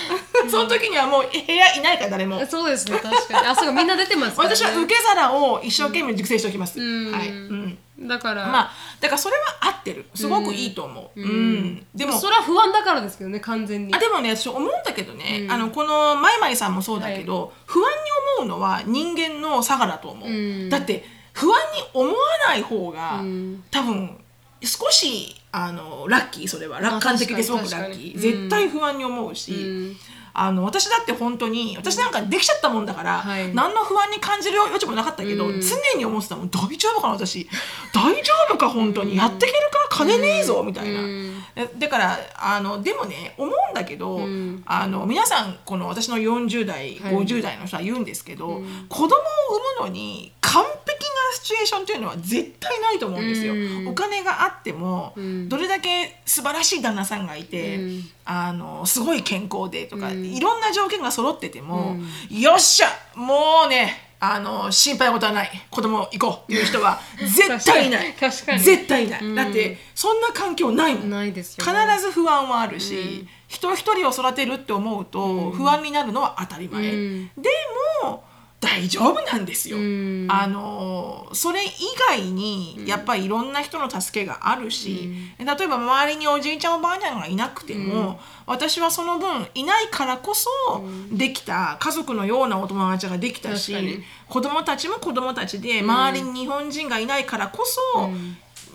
[0.51, 2.45] その時にはもう部屋いないから誰も。
[2.47, 3.47] そうですね確かに。
[3.47, 6.85] あそうかみんな出てますから、ね、私は受け皿を一生懸命熟成しておきます、は
[7.22, 7.59] い、うん、
[8.11, 10.04] だから、まあだからそれは合ってる。
[10.14, 11.86] すごくいいと思う、うん。
[11.94, 13.94] でもそれは不安だからですけどね完全に。
[13.94, 20.68] あでもね私思うんだけどね、あのこのまいまいさんもそうだけど、不安に思うのは人間の差がだと思う、ん。
[20.68, 22.16] だって不安に思わ
[22.48, 23.22] ない方が、
[23.70, 24.18] 多分
[24.62, 26.80] 少しあのラッキーそれは。
[26.80, 29.96] 楽観的ですごくラッキー、絶対不安に思うし、
[30.43, 33.55] あの私だって本当に私なんかできちゃったもんだから、はい。
[33.55, 36.49] 何の不安に感じる余地もなかったけど、常に思ってたもん。
[36.49, 37.47] 大丈夫かな私？
[37.93, 39.16] 大丈夫か本当に？
[39.16, 39.99] やっていけるか？
[39.99, 41.01] 金ねえぞみたいな、
[41.57, 44.20] えだからあのでもね思うんだけど、
[44.64, 47.14] あの皆さんこの私の40代、はい。
[47.16, 49.11] 50代の人は言うんですけど、子供を産
[49.82, 50.76] むのに完璧な
[51.34, 53.55] シチュエーションっていうのは絶対ないと思うんですよ。
[53.91, 55.14] お金があっても、
[55.49, 57.78] どれだけ素晴らしい旦那さんがいて、
[58.33, 61.97] あのすごい健康でとか、いろんな条件が揃ってても、
[62.31, 65.51] よっしゃもうねあの心配事はない。
[65.68, 68.12] 子供行こうっていう人は絶対いない。
[68.12, 68.61] 確かに。
[68.61, 71.11] 絶対いない、だってそんな環境ないもん。
[71.11, 77.31] ないですよ、必ず不安はあるし、人一人を育てるって思うと不安になるのは当たり前、うん。
[77.37, 77.51] で
[78.05, 78.22] も
[78.61, 80.26] 大丈夫なんですよ、ん。
[80.30, 81.70] あのそれ以
[82.08, 90.48] 外にやっぱりいろんな人の助けがあるし、例えば周りにおじいちゃんおばあちゃんがいなくても、私はその分いないからこそ
[91.11, 93.74] できた家族のようなお友達ができたし、
[94.28, 98.11] 子供たちも子供たちで周りに日本人がいないからこそ、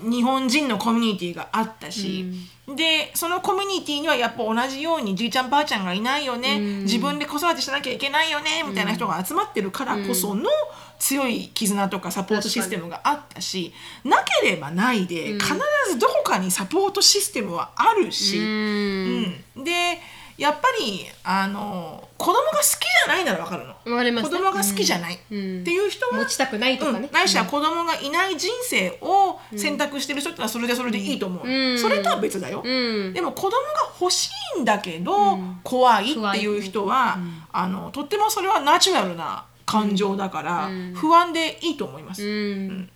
[0.03, 2.25] 日本人のコミュニティがあったし、
[2.67, 10.49] でそのコミュニティにはやっぱ同じようにじいちゃんばあちゃんがいないよね、自分で子育てしなきゃいけないよねみたいな人が集まってるからこその
[10.97, 13.73] 強い絆とかサポートシステムがあったし
[14.03, 15.53] なければないで、必
[15.89, 19.35] ずどこかにサポートシステムはあるし、うん。
[19.57, 19.63] うん。
[19.63, 19.99] で
[20.37, 23.69] やっぱりあの子供が好きじゃないならわかるの。
[23.69, 25.15] わかります子供が好きじゃない。
[25.15, 27.07] っていう人は、持ちたくないとかね。
[27.07, 31.79] うん、ないしは子供がいない人生を選択してる人ってのはそれでそれでいいと思う、ん。
[31.79, 32.69] それとは別だよ、う
[33.09, 33.13] ん。
[33.13, 33.57] でも子供が
[33.99, 37.17] 欲しいんだけど、怖いっていう人は、
[37.51, 42.87] あのとってもそれはナチュラルな感情だから、不安でいいと思います、で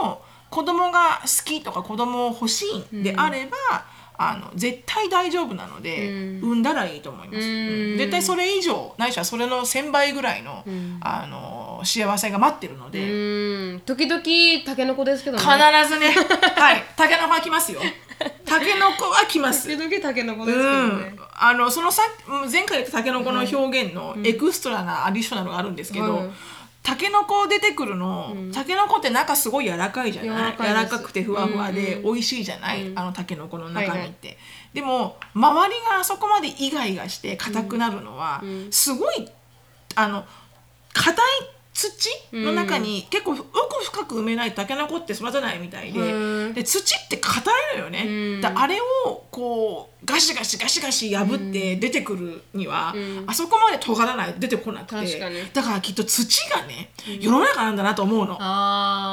[0.00, 3.56] も子供が好きとか子供欲しいんであれば、
[4.22, 6.10] あの絶対大丈夫なので、
[6.42, 7.96] 産んだらいいと思います、うん。
[7.96, 10.62] 絶対それ以上ないしはそれの1,000倍ぐらいの,、
[11.00, 13.80] あの幸せが待ってるので、うん。
[13.86, 14.22] 時々
[14.66, 15.42] タケノコですけどね。
[15.42, 16.12] 必ずね。
[16.54, 16.84] はい。
[16.96, 17.80] タケノコは来ますよ。
[18.44, 19.74] タケノコは来ます。
[19.74, 21.04] 時々タケノコですけうどね。
[21.12, 22.02] ん、あのそのさ
[22.52, 26.30] 前回言ったタケノコの表現のエクストラなアディショナルがあるんですけど、
[26.82, 30.30] うんタケノコ出てくるの、タケノコって中すごい柔らかいじゃない？
[30.30, 30.68] 柔らかいです。
[30.68, 34.36] 柔らかくてふわふわでうん美味しいじゃない、あのタケノコの中身って、はいはい。
[34.74, 39.28] でも周りがあそこまでイガイガして硬くなるのは、すごい
[39.94, 40.24] あの
[40.94, 41.24] 硬い
[41.80, 43.46] 土の中に結構奥
[43.84, 46.54] 深く埋めないとタケノコって育たないみたいで,、うん。
[46.54, 48.40] で土って硬いのよね、うん。
[48.40, 52.94] だあれをこうガシガシガシガシ破って出てくるには、
[53.26, 55.20] あそこまで尖らないと出てこなくて。
[55.52, 58.36] だからきっと土がね世の中なんだなと思うの。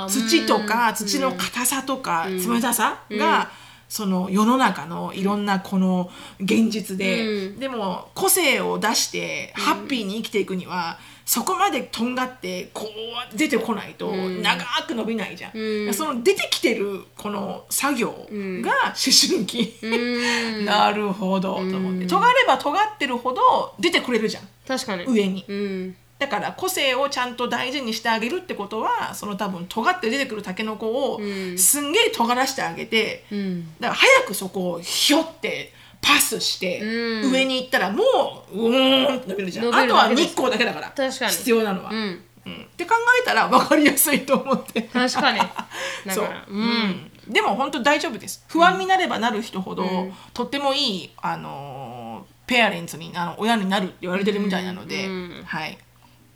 [0.09, 0.95] 土とかうん。
[0.95, 3.49] 土の硬さとか冷たさが、
[3.87, 6.09] その世の中のいろんなこの
[6.39, 7.59] 現実で、うん。
[7.59, 15.93] でも個性を出してハッピーに生きていくには、そこまでとんがってこう出てこないと長く伸びないじゃん、うん。
[15.93, 20.63] その出てきてるこの作業が思春期、うん。
[20.63, 22.07] なるほどと思って。
[22.07, 24.47] 尖れば尖ってるほど出てくれるじゃん。
[24.65, 25.03] 確かに。
[25.05, 25.43] 上に。
[25.45, 25.95] うん。
[26.17, 31.57] だから個性をちゃんと大事にしてあげるってことはその多分尖って出てくるタケノコをん。
[31.57, 33.67] すんげえ尖らしてあげて、うん。
[33.81, 37.31] だから早くそこをひょってパスして、うん。
[37.31, 38.03] 上に行ったらも
[38.51, 39.75] ううーんって伸びるじゃん。
[39.75, 40.87] あとは日光だけだから。
[40.89, 41.31] 確かに。
[41.31, 41.97] 必要なのは、うん。
[42.45, 42.63] うん。
[42.63, 44.81] って考えたら分かりやすいと思って。
[44.83, 45.39] 確かに。
[45.39, 45.47] だ
[46.13, 46.25] そう。
[46.25, 46.63] から、ううん。
[46.89, 48.43] ん、でも本当大丈夫です。
[48.47, 49.85] 不安になればなる人ほど、
[50.33, 55.43] とってもいいあのーペアレンツにあの親になるって言われてるみたいなので、うん。
[55.45, 55.77] はい。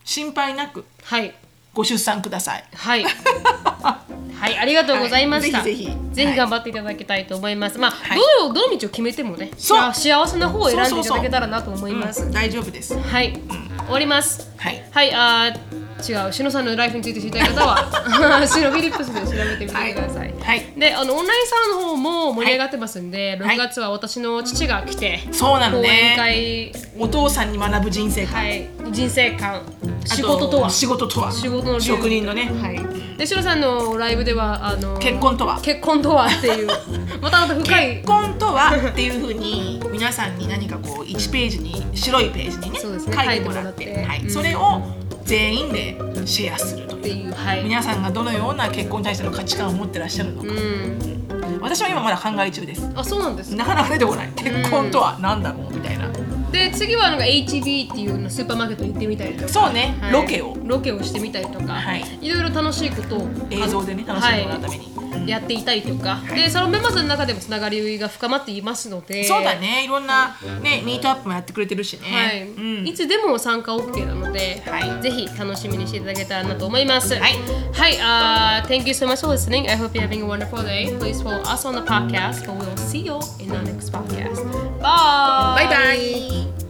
[0.03, 1.33] 心配なくはい。
[1.73, 2.65] ご出産ください。
[2.75, 3.05] はい。
[4.41, 5.59] はい、ありがとうございました。
[5.59, 7.77] はいぜひぜひぜひ頑張っていただきたいと思います。
[7.77, 12.23] まあ、はいどうどの道を決めてもね、そう幸せな方を選んでいただけたらなと思います。
[12.23, 12.97] うん大丈夫です。
[12.97, 13.39] はい、
[13.85, 14.49] 終わります。
[14.57, 14.83] はい。
[14.89, 17.77] はい、あー違う、しのさんのライフについて知りたい方は、
[18.47, 20.33] しのフィリップスで調べてみてください。
[20.41, 20.65] はい。
[20.77, 26.15] で、あのオンラインサロンの方も盛り上がってますんで、はい6月は私の父が来て、そうなのね。
[26.17, 28.41] 会、お父さんに学ぶ人生観。
[28.41, 29.61] はい、人生観、あ
[30.05, 30.69] 仕事とは。
[30.69, 31.31] 仕事とは。
[31.31, 32.51] 仕事の流職人のね。
[32.61, 33.17] はい。
[33.17, 35.59] で、しのさんのライブでは、あの結婚とは。
[35.61, 36.67] 結婚とはっていう、
[37.21, 38.07] またまた深い結。
[38.07, 44.81] 婚とはっていうふうに皆さんに何かこう1ページに白いページにねね書いてもらって書いてもらってはいうんそれを
[45.25, 47.63] 全員でシェアするというっていう、はい。
[47.63, 51.59] 皆さんがどのような結婚に対しての価値観を持ってらっしゃるのか、うん。
[51.61, 52.89] 私は今まだ考え中です。
[52.95, 53.55] あ、そうなんです。
[53.55, 54.29] なかなか出てこない。
[54.35, 56.07] 結婚とは何だろうみたいな。
[56.51, 59.49] で、次はなんか HB っていうのスーパーマーケットに行ってみたりとか。
[59.49, 59.97] そうね。
[60.01, 60.13] はい。
[60.13, 60.55] ロケを。
[60.63, 62.03] ロケをしてみたりとか、はい。
[62.21, 63.27] いろいろ楽しいことを。
[63.49, 77.15] 映像でね楽しんでもらうために、はいやっていたりとか、でそのメンバーズの中でもつながりが深まっていますのでそうだねいろんなねミートアップもやってくれてるしね、はいうんいつでも参加 OK なので、はいぜひ楽しみにしていただけたらなと思います。
[77.15, 77.33] はい
[77.73, 79.69] はい、uh, thank you so much for listening.
[79.69, 80.95] I hope you're having a wonderful day.
[80.99, 84.43] Please follow us on the podcast, but we'll see you in the next podcast.
[84.79, 85.55] Bye!
[85.55, 86.60] バイバイ